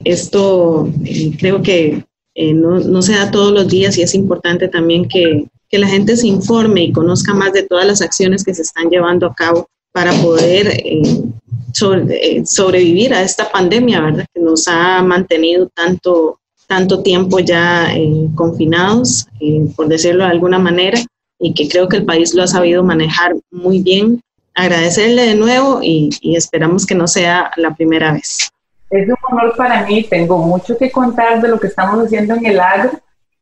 Esto 0.04 0.90
eh, 1.04 1.36
creo 1.38 1.62
que 1.62 2.06
eh, 2.36 2.54
no, 2.54 2.80
no, 2.80 3.02
se 3.02 3.14
da 3.14 3.32
todos 3.32 3.52
los 3.52 3.68
días 3.68 3.98
y 3.98 4.04
es 4.04 4.16
importante 4.16 4.70
también 4.70 5.10
que, 5.10 5.46
que, 5.70 5.78
la 5.78 5.88
gente 5.88 6.16
se 6.16 6.28
informe 6.28 6.84
y 6.84 6.94
conozca 6.94 7.34
más 7.34 7.52
de 7.52 7.64
todas 7.64 7.86
las 7.86 8.02
acciones 8.02 8.46
que 8.46 8.54
se 8.54 8.62
están 8.62 8.90
llevando 8.90 9.28
a 9.28 9.36
cabo 9.36 9.68
para 10.00 10.14
poder 10.14 10.68
eh, 10.86 12.42
sobrevivir 12.46 13.14
a 13.14 13.22
esta 13.22 13.52
pandemia, 13.52 14.00
¿verdad? 14.00 14.26
Que 14.34 14.40
nos 14.40 14.66
ha 14.70 15.02
mantenido 15.04 15.68
tanto 15.76 16.40
tanto 16.68 17.04
tiempo 17.04 17.40
ya 17.40 17.94
eh, 17.94 18.30
confinados, 18.34 19.28
eh, 19.42 19.66
por 19.76 19.90
decirlo 19.90 20.24
de 20.24 20.30
alguna 20.30 20.58
manera, 20.58 21.00
y 21.38 21.54
que 21.54 21.68
creo 21.68 21.90
que 21.90 21.98
el 21.98 22.06
país 22.06 22.34
lo 22.34 22.44
ha 22.44 22.48
sabido 22.48 22.82
manejar 22.82 23.34
muy 23.52 23.82
bien. 23.82 24.22
Agradecerle 24.56 25.24
de 25.24 25.36
nuevo 25.36 25.82
y, 25.84 26.12
esperamos 26.34 26.86
que 26.86 26.96
no 26.96 27.06
sea 27.06 27.52
la 27.58 27.76
primera 27.76 28.14
vez. 28.14 28.50
Es 28.90 29.06
un 29.10 29.16
honor 29.30 29.54
para 29.58 29.86
mí, 29.86 30.04
tengo 30.04 30.38
mucho 30.38 30.78
que 30.78 30.90
contar 30.90 31.42
de 31.42 31.50
lo 31.50 31.60
que 31.60 31.68
estamos 31.68 32.06
haciendo 32.06 32.36
en 32.36 32.46
el 32.46 32.60
agro, 32.62 32.92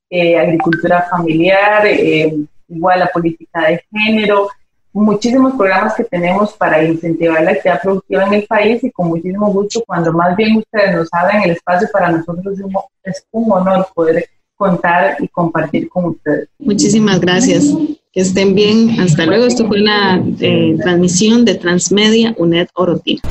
eh, 0.10 0.39
agricultura 0.39 1.06
familiar, 1.12 1.86
igual 2.67 3.00
la 3.00 3.08
política 3.08 3.67
de 3.67 3.84
género, 3.91 4.48
muchísimos 5.04 5.54
programas 5.56 5.96
que 5.96 6.04
tenemos 6.04 6.54
para 6.54 6.84
incentivar 6.84 7.44
la 7.44 7.52
actividad 7.52 7.82
productiva 7.82 8.26
en 8.26 8.34
el 8.34 8.48
país 8.48 8.84
y 8.84 8.92
con 8.92 9.10
muchísimo 9.10 9.52
gusto, 9.52 9.84
cuando 9.86 10.12
más 10.14 10.36
bien 10.36 10.58
ustedes 10.58 10.96
nos 10.96 11.10
abran 11.12 11.44
el 11.44 11.52
espacio, 11.52 11.88
para 11.92 12.12
nosotros 12.12 12.60
es 13.04 13.26
un 13.32 13.52
honor 13.52 13.88
poder 13.94 14.26
contar 14.56 15.18
y 15.20 15.28
compartir 15.28 15.88
con 15.88 16.06
ustedes. 16.06 16.50
Muchísimas 16.60 17.20
gracias. 17.20 17.66
Que 18.12 18.22
estén 18.22 18.56
bien. 18.56 19.00
Hasta 19.00 19.26
luego. 19.26 19.46
Esto 19.46 19.68
fue 19.68 19.82
una 19.82 20.24
eh, 20.40 20.76
transmisión 20.82 21.46
de 21.46 21.56
Transmedia 21.56 22.34
UNED 22.38 22.68
Orotina. 22.74 23.22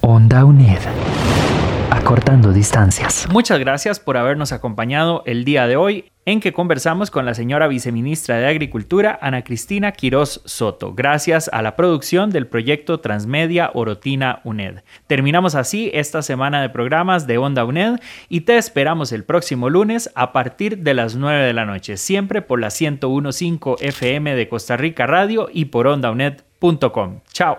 Onda 0.00 0.44
UNED 0.44 0.80
acortando 2.08 2.54
distancias. 2.54 3.28
Muchas 3.30 3.58
gracias 3.58 4.00
por 4.00 4.16
habernos 4.16 4.52
acompañado 4.52 5.22
el 5.26 5.44
día 5.44 5.66
de 5.66 5.76
hoy 5.76 6.06
en 6.24 6.40
que 6.40 6.54
conversamos 6.54 7.10
con 7.10 7.26
la 7.26 7.34
señora 7.34 7.68
viceministra 7.68 8.38
de 8.38 8.46
Agricultura, 8.46 9.18
Ana 9.20 9.44
Cristina 9.44 9.92
Quiroz 9.92 10.40
Soto, 10.46 10.94
gracias 10.94 11.50
a 11.52 11.60
la 11.60 11.76
producción 11.76 12.30
del 12.30 12.46
proyecto 12.46 13.00
Transmedia 13.00 13.70
Orotina 13.74 14.40
UNED. 14.44 14.84
Terminamos 15.06 15.54
así 15.54 15.90
esta 15.92 16.22
semana 16.22 16.62
de 16.62 16.70
programas 16.70 17.26
de 17.26 17.36
Onda 17.36 17.66
UNED 17.66 18.00
y 18.30 18.40
te 18.40 18.56
esperamos 18.56 19.12
el 19.12 19.24
próximo 19.24 19.68
lunes 19.68 20.10
a 20.14 20.32
partir 20.32 20.78
de 20.78 20.94
las 20.94 21.14
9 21.14 21.44
de 21.44 21.52
la 21.52 21.66
noche, 21.66 21.98
siempre 21.98 22.40
por 22.40 22.58
la 22.58 22.68
1015 22.68 23.86
FM 23.86 24.34
de 24.34 24.48
Costa 24.48 24.78
Rica 24.78 25.06
Radio 25.06 25.50
y 25.52 25.66
por 25.66 25.86
ondauned.com. 25.86 27.20
Chao. 27.34 27.58